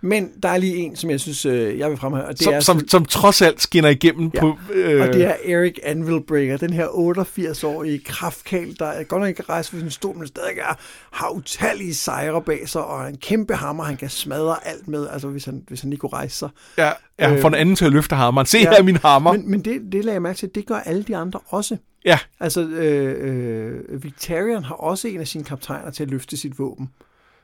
[0.00, 2.54] Men der er lige en, som jeg synes, øh, jeg vil fremhæve, og det som,
[2.54, 4.58] er som, som trods alt skinner igennem Ja, på...
[4.72, 9.42] Øh, Og det er Eric Anvilbreaker, den her 88-årige kraftkald, der er godt nok ikke
[9.42, 10.78] rejst for sin stol, men stadig er,
[11.10, 15.28] har utallige sejre bag sig, og en kæmpe hammer, han kan smadre alt med, altså
[15.28, 16.48] hvis han, hvis han lige kunne rejse sig.
[16.78, 18.46] ja, ja, øh, for en anden til at løfte hammeren.
[18.46, 19.32] Se ja, her er min hammer.
[19.32, 21.76] Men, men det, det lagde jeg mærke til, det gør alle de andre også.
[22.04, 26.58] ja, Altså, øh, øh, Victorian har også en af sine kaptajner til at løfte sit
[26.58, 26.88] våben.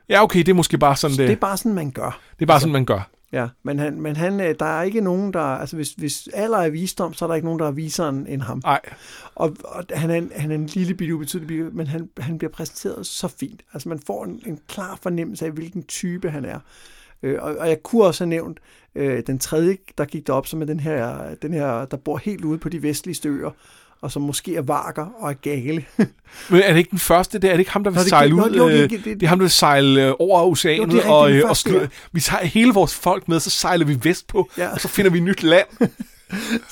[0.09, 2.21] Ja, okay, det er måske bare sådan, Så det, det er bare sådan, man gør.
[2.39, 3.11] det er bare sådan, man gør.
[3.33, 5.41] Ja, men, han, men han, øh, der er ikke nogen, der...
[5.41, 8.27] Altså, hvis, hvis alder er visdom, så er der ikke nogen, der er visere end
[8.29, 8.61] end ham.
[8.65, 8.81] Nej,
[9.35, 12.39] Og, og han, er en, han er en lille bitte, ubetydelig bitte, men han, han
[12.39, 13.63] bliver præsenteret så fint.
[13.73, 16.59] Altså, man får en, en klar fornemmelse af, hvilken type han er.
[17.23, 18.59] Øh, og, og jeg kunne også have nævnt
[18.95, 22.45] øh, den tredje, der gik derop, som er den her, den her, der bor helt
[22.45, 23.51] ude på de vestlige øer,
[24.01, 25.85] og som måske er varker og er gale.
[26.51, 27.39] men er det ikke den første?
[27.39, 28.51] Det er det ikke ham, der vil Nå, det sejle ud?
[28.57, 30.97] jo, det øh, gik- det- det er ham, der vil sejle øh, over oceanet, Jo,
[30.99, 31.87] det og, øh, og ja.
[32.13, 34.69] vi tager hele vores folk med, så sejler vi vestpå, Ja.
[34.73, 35.67] og så finder vi nyt land.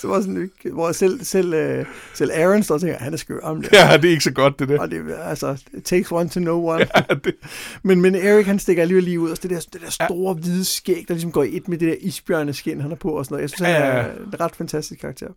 [0.00, 3.40] så var sådan, hvor selv, selv, øh, selv Aaron står og tænker, han er skør
[3.42, 3.72] om det.
[3.72, 4.80] ja, det er ikke så godt, det der.
[4.80, 6.86] Og det altså, it takes one to know one.
[6.96, 7.34] Ja, det,
[7.82, 10.64] Men, men Erik, han stikker alligevel lige ud, og det der, det der store hvide
[10.64, 13.34] skæg, der ligesom går i et med det der isbjørneskin, han har på og sådan
[13.34, 13.42] noget.
[13.42, 14.12] Jeg synes, han Ja, ja, er ja.
[14.32, 15.28] en ret fantastisk karakter.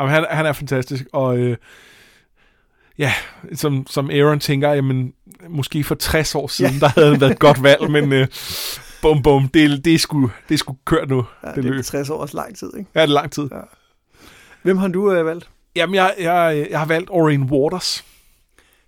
[0.00, 1.56] Jamen, han, han er fantastisk, og øh,
[2.98, 3.12] ja,
[3.54, 5.12] som, som Aaron tænker, jamen,
[5.48, 6.78] måske for 60 år siden, ja.
[6.78, 8.26] der havde han været et godt valg, men øh,
[9.02, 11.70] bum bum, det, det, er sgu, det er sgu kørt nu, Ja, det det, det
[11.70, 11.84] er løb.
[11.84, 12.90] 60 års lang tid, ikke?
[12.94, 13.48] Ja, det er lang tid.
[13.52, 13.60] Ja.
[14.62, 15.48] Hvem har du øh, valgt?
[15.76, 18.04] Jamen, jeg, jeg, jeg har valgt Orion Waters,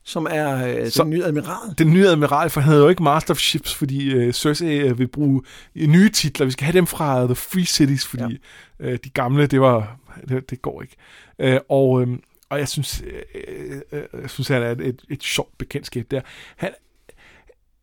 [0.04, 1.74] Som er øh, den nye admiral.
[1.78, 4.98] den nye admiral, for han hedder jo ikke Master of Ships, fordi øh, Cersei øh,
[4.98, 5.42] vil bruge
[5.76, 6.46] nye titler.
[6.46, 8.40] Vi skal have dem fra The Free Cities, fordi
[8.80, 8.86] ja.
[8.86, 9.96] øh, de gamle, det var
[10.28, 10.96] det, det går ikke.
[11.38, 13.02] Øh, og, øh, og jeg synes,
[13.34, 16.20] øh, øh, jeg synes, han er et, et, et sjovt bekendtskab der.
[16.56, 16.70] Han,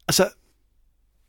[0.07, 0.29] altså,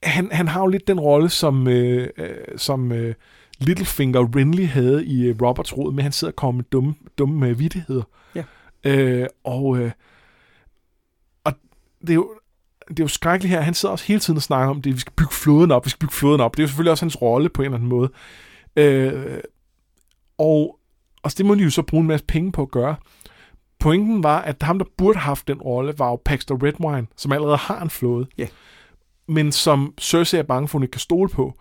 [0.03, 3.15] han, han har jo lidt den rolle, som, øh, øh, som øh,
[3.59, 7.49] Littlefinger Renly havde i øh, Roberts råd, at han sidder og kommer med dumme, dumme
[7.49, 8.03] øh, vittigheder.
[8.35, 8.45] Ja.
[8.85, 9.91] Øh, og, øh,
[11.45, 11.53] og
[12.01, 12.35] det er jo
[12.89, 13.61] det er jo skrækkeligt her.
[13.61, 14.95] Han sidder også hele tiden og snakker om det.
[14.95, 15.85] Vi skal bygge floden op.
[15.85, 16.57] Vi skal bygge floden op.
[16.57, 18.11] Det er jo selvfølgelig også hans rolle på en eller anden måde.
[18.77, 19.41] Øh,
[20.39, 20.80] og,
[21.23, 22.97] og det må de jo så bruge en masse penge på at gøre.
[23.79, 27.33] Pointen var, at ham, der burde have haft den rolle, var jo Paxter Redwine, som
[27.33, 28.27] allerede har en flåde.
[28.39, 28.47] Ja.
[29.29, 31.55] Men som Cersei er bange for, hun ikke kan stole på.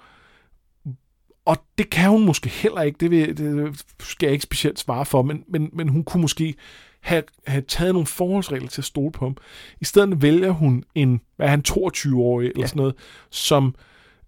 [1.45, 2.97] Og det kan hun måske heller ikke.
[2.99, 6.55] Det, vil, det skal jeg ikke specielt svare for, men, men, men hun kunne måske
[7.01, 9.37] have, have taget nogle forholdsregler til at stole på ham.
[9.81, 12.67] I stedet vælger hun en, hvad er han, 22-årig eller Ja.
[12.67, 12.95] sådan noget,
[13.29, 13.75] som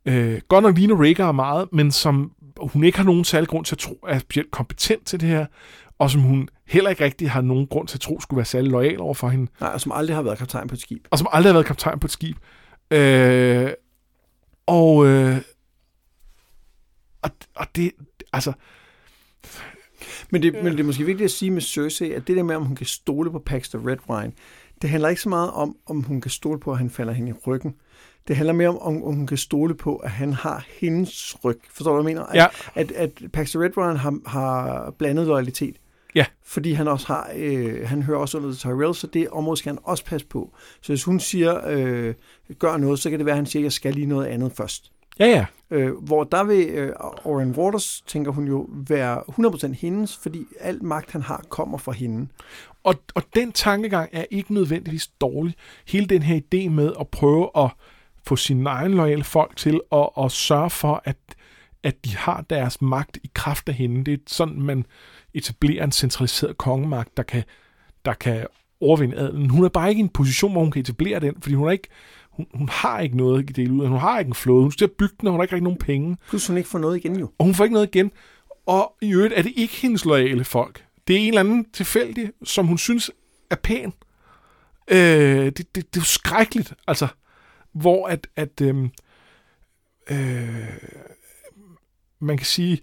[0.05, 3.75] øh, godt nok ligner Rhaegar meget, men som hun ikke har nogen særlig grund til
[3.75, 5.45] at tro er specielt kompetent til det her,
[5.99, 8.71] og som hun heller ikke rigtig har nogen grund til at tro skulle være særlig
[8.71, 11.07] lojal over for hende, Nej, og som aldrig har været kaptajn på et skib.
[11.11, 12.37] og som aldrig har været kaptajn på et skib.
[12.91, 13.71] Øh,
[14.67, 15.37] og, øh,
[17.21, 17.91] og, og det,
[18.33, 18.53] altså,
[20.31, 22.55] Men det, men det er måske vigtigt at sige med Cersei, at det der med,
[22.55, 24.33] om hun kan stole på Paxter Redwine,
[24.81, 27.29] det handler ikke så meget om, om hun kan stole på, at han falder hende
[27.29, 27.75] i ryggen.
[28.27, 31.59] Det handler mere om, om, om hun kan stole på, at han har hendes ryg.
[31.71, 32.25] Forstår du, hvad jeg mener?
[32.27, 32.45] At, Ja.
[32.81, 35.75] at, at Paxter Redwine har, har blandet loyalitet.
[36.15, 36.25] Ja.
[36.45, 39.79] Fordi han også har, øh, han hører også under Tyrell, så det område skal han
[39.83, 40.53] også passe på.
[40.81, 42.13] Så hvis hun siger, øh,
[42.59, 44.91] gør noget, så kan det være, at han siger, jeg skal lige noget andet først.
[45.19, 46.93] ja ja, Øh, hvor der vil øh,
[47.23, 49.23] Orion Waters, tænker hun jo, være
[49.71, 52.27] 100% hendes, fordi al magt, han har, kommer fra hende.
[52.83, 55.55] Og, og den tankegang er ikke nødvendigvis dårlig.
[55.87, 57.69] Hele den her idé med at prøve at
[58.27, 61.17] få sine egne loyale folk til at, at sørge for, at,
[61.83, 64.03] at de har deres magt i kraft af hende.
[64.03, 64.85] Det er sådan, man
[65.33, 67.43] etablerer en centraliseret kongemagt, der kan,
[68.05, 68.47] der kan
[68.81, 69.49] overvinde adelen.
[69.49, 71.71] Hun er bare ikke i en position, hvor hun kan etablere den, fordi hun er
[71.71, 71.87] ikke,
[72.31, 73.89] hun, hun har ikke noget at dele ud af.
[73.89, 74.61] Hun har ikke en flåde.
[74.61, 76.17] Hun skal bygge den, og hun har ikke rigtig nogen penge.
[76.29, 77.31] Plus hun ikke får noget igen jo.
[77.37, 78.11] Og hun får ikke noget igen.
[78.65, 80.85] Og i øvrigt er det ikke hendes loyale folk.
[81.07, 83.11] Det er en eller anden tilfældig, som hun synes
[83.49, 83.93] er pæn.
[84.87, 84.97] Øh,
[85.45, 87.07] det, det, det er jo skrækkeligt, altså.
[87.73, 88.89] Hvor at, at øh,
[90.11, 90.67] øh,
[92.19, 92.81] man kan sige,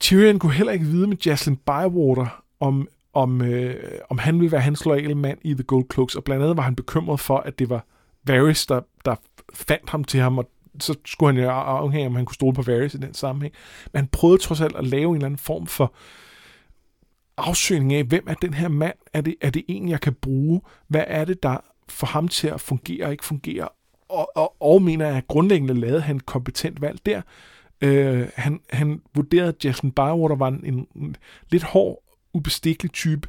[0.00, 4.60] Tyrion kunne heller ikke vide med Jaslyn Bywater, om, om, øh, om han ville være
[4.60, 7.58] hans loyale mand i The Gold Cloaks, og blandt andet var han bekymret for, at
[7.58, 7.86] det var
[8.24, 9.16] Varys, der, der
[9.54, 10.50] fandt ham til ham, og
[10.80, 13.54] så skulle han jo afhænge om han kunne stole på Varys i den sammenhæng.
[13.92, 15.94] Men han prøvede trods alt at lave en eller anden form for
[17.36, 18.94] afsøgning af, hvem er den her mand?
[19.12, 20.60] Er det, er det en, jeg kan bruge?
[20.88, 21.56] Hvad er det, der
[21.88, 23.68] for ham til at fungere og ikke fungere?
[24.08, 27.22] Og, og, og mener jeg, at grundlæggende lavede han et kompetent valg der.
[27.80, 31.16] Øh, han, han vurderede, at Jason Bywater var en, en, en
[31.50, 33.28] lidt hård, ubestikkelig type,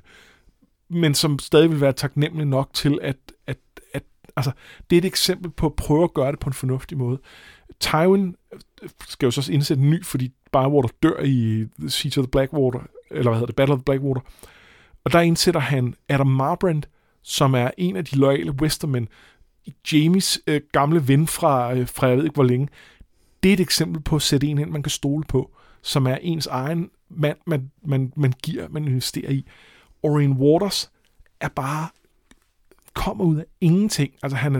[0.90, 3.58] men som stadig vil være taknemmelig nok til, at, at,
[3.94, 4.04] at
[4.36, 4.52] altså,
[4.90, 7.20] det er et eksempel på at prøve at gøre det på en fornuftig måde.
[7.80, 12.32] Tywin øh, skal jo så indsætte en ny, fordi Bywater dør i Siege of the
[12.32, 12.80] Blackwater,
[13.12, 14.22] eller hvad hedder det, Battle of the Blackwater.
[15.04, 16.84] Og der indsætter han Adam Marbrand,
[17.26, 19.08] som er en af de loyale Westermen,
[19.92, 22.68] Jamies øh, gamle ven fra, øh, fra jeg ved ikke hvor længe.
[23.44, 25.52] Det er et eksempel på at sætte en ind, man kan stole på,
[25.82, 29.46] som er ens egen mand, man, man, man giver, man investerer i.
[30.04, 30.92] Orion Waters
[31.40, 31.88] er bare
[32.94, 34.14] kommer ud af ingenting.
[34.24, 34.60] Altså han er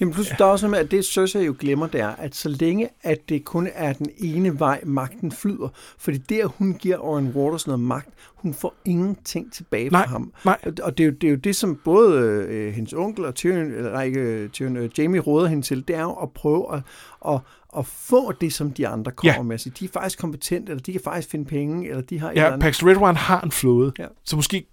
[0.00, 0.34] Jamen plus, ja.
[0.38, 3.28] der er også med, at det Cersei jo glemmer, det er, at så længe, at
[3.28, 5.68] det kun er den ene vej, magten flyder,
[5.98, 10.32] fordi der hun giver Oren Waters noget magt, hun får ingenting tilbage nej, fra ham.
[10.44, 10.58] Nej.
[10.82, 13.72] Og det er, jo, det er jo det, som både øh, hendes onkel og Tyrion,
[13.72, 16.74] eller nej, ikke øh, Tyrion, øh, Jamie råder hende til, det er jo at prøve
[16.74, 16.82] at,
[17.28, 17.40] at,
[17.78, 19.42] at få det, som de andre kommer ja.
[19.42, 19.58] med.
[19.58, 22.32] Så de er faktisk kompetente, eller de kan faktisk finde penge, eller de har...
[22.36, 24.06] Ja, Pax Redwine har en flåde, ja.
[24.24, 24.66] så måske,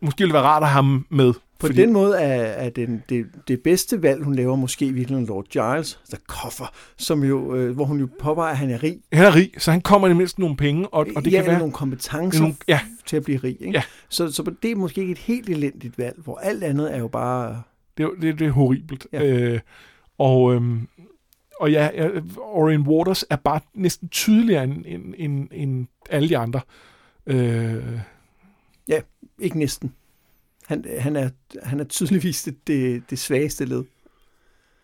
[0.00, 1.32] måske ville det være rart at have ham med.
[1.58, 1.80] På Fordi...
[1.80, 6.00] den måde er, er den, det, det bedste valg, hun laver, måske virkelig Lord Giles,
[6.10, 9.00] der koffer, som jo, øh, hvor hun jo påpeger, at han er rig.
[9.12, 11.38] Han er rig, så han kommer i det mindste nogle penge, og, og det ja,
[11.38, 11.58] kan være...
[11.58, 12.80] nogle kompetencer nogle, ja.
[13.06, 13.56] til at blive rig.
[13.60, 13.72] Ikke?
[13.72, 13.82] Ja.
[14.08, 17.08] Så, så det er måske ikke et helt elendigt valg, hvor alt andet er jo
[17.08, 17.62] bare...
[17.96, 19.06] Det er, det, det er horribelt.
[19.12, 19.24] Ja.
[19.24, 19.60] Øh,
[20.18, 20.88] og, øhm,
[21.60, 21.90] og ja,
[22.38, 26.60] Orion Waters er bare næsten tydeligere end, end, end, end alle de andre.
[27.26, 27.84] Øh,
[29.38, 29.94] ikke næsten.
[30.66, 31.30] Han, han, er,
[31.62, 33.84] han er tydeligvis det, det, det svageste led.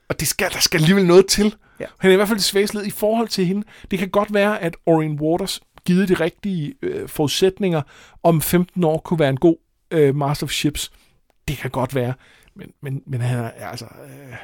[0.08, 1.56] Og det skal, der skal alligevel noget til.
[1.80, 1.86] Ja.
[1.98, 3.66] Han er i hvert fald det svageste led i forhold til hende.
[3.90, 7.82] Det kan godt være, at Orion Waters, givet de rigtige øh, forudsætninger,
[8.22, 9.56] om 15 år kunne være en god
[9.90, 10.92] øh, Master of Ships.
[11.48, 12.14] Det kan godt være.
[12.54, 13.84] Men, men, men han er altså...
[13.84, 14.34] Øh...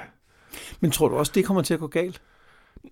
[0.81, 2.21] Men tror du også, det kommer til at gå galt?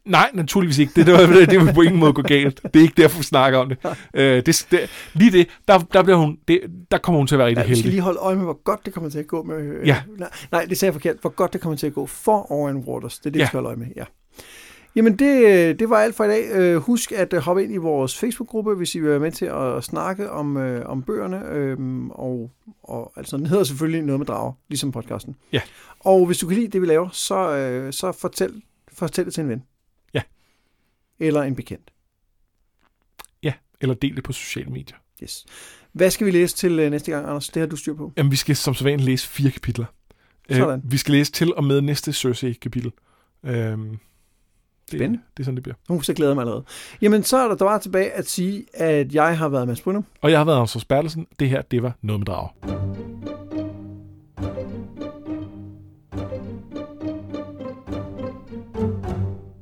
[0.05, 0.93] Nej, naturligvis ikke.
[0.97, 2.61] Det, det, det, det vil på ingen måde gå galt.
[2.63, 3.79] Det er ikke derfor, vi snakker om det.
[4.15, 6.61] Øh, det, det lige det, der, der, bliver hun, det,
[6.91, 7.77] der kommer hun til at være rigtig ja, heldig.
[7.77, 9.57] Vi skal lige holde øje med, hvor godt det kommer til at gå med...
[9.57, 10.03] Øh, ja.
[10.19, 11.17] nej, nej, det sagde jeg forkert.
[11.21, 13.19] Hvor godt det kommer til at gå for Orion Waters.
[13.19, 13.45] Det er det, ja.
[13.45, 13.87] vi skal holde øje med.
[13.97, 14.05] Ja.
[14.97, 16.51] Jamen, det, det var alt for i dag.
[16.53, 19.85] Øh, husk at hoppe ind i vores Facebook-gruppe, hvis I vil være med til at
[19.85, 21.43] snakke om, øh, om bøgerne.
[21.49, 21.77] Øh,
[22.11, 22.51] og,
[22.83, 25.37] og altså, den hedder selvfølgelig noget med drager, ligesom podcasten.
[25.53, 25.61] Ja.
[26.01, 28.63] Og hvis du kan lide det, vi laver, så, øh, så fortæl,
[28.93, 29.63] fortæl det til en ven
[31.21, 31.91] eller en bekendt.
[33.43, 34.97] Ja, eller del det på sociale medier.
[35.23, 35.47] Yes.
[35.93, 37.49] Hvad skal vi læse til uh, næste gang, Anders?
[37.49, 38.13] Det har du styr på.
[38.17, 39.87] Jamen, vi skal som sædvanligt læse fire kapitler.
[40.49, 40.81] Øh, sådan.
[40.85, 42.93] Uh, vi skal læse til og med næste Cersei-kapitel.
[43.43, 43.53] Uh,
[44.89, 45.19] Spændende.
[45.19, 45.77] Det, det er sådan, det bliver.
[45.89, 46.65] Nu så glæder mig allerede.
[47.03, 50.05] Jamen, så er der bare tilbage at sige, at jeg har været Mads Brunum.
[50.21, 51.27] Og jeg har været Anders Bertelsen.
[51.39, 52.96] Det her, det var Noget med Drager.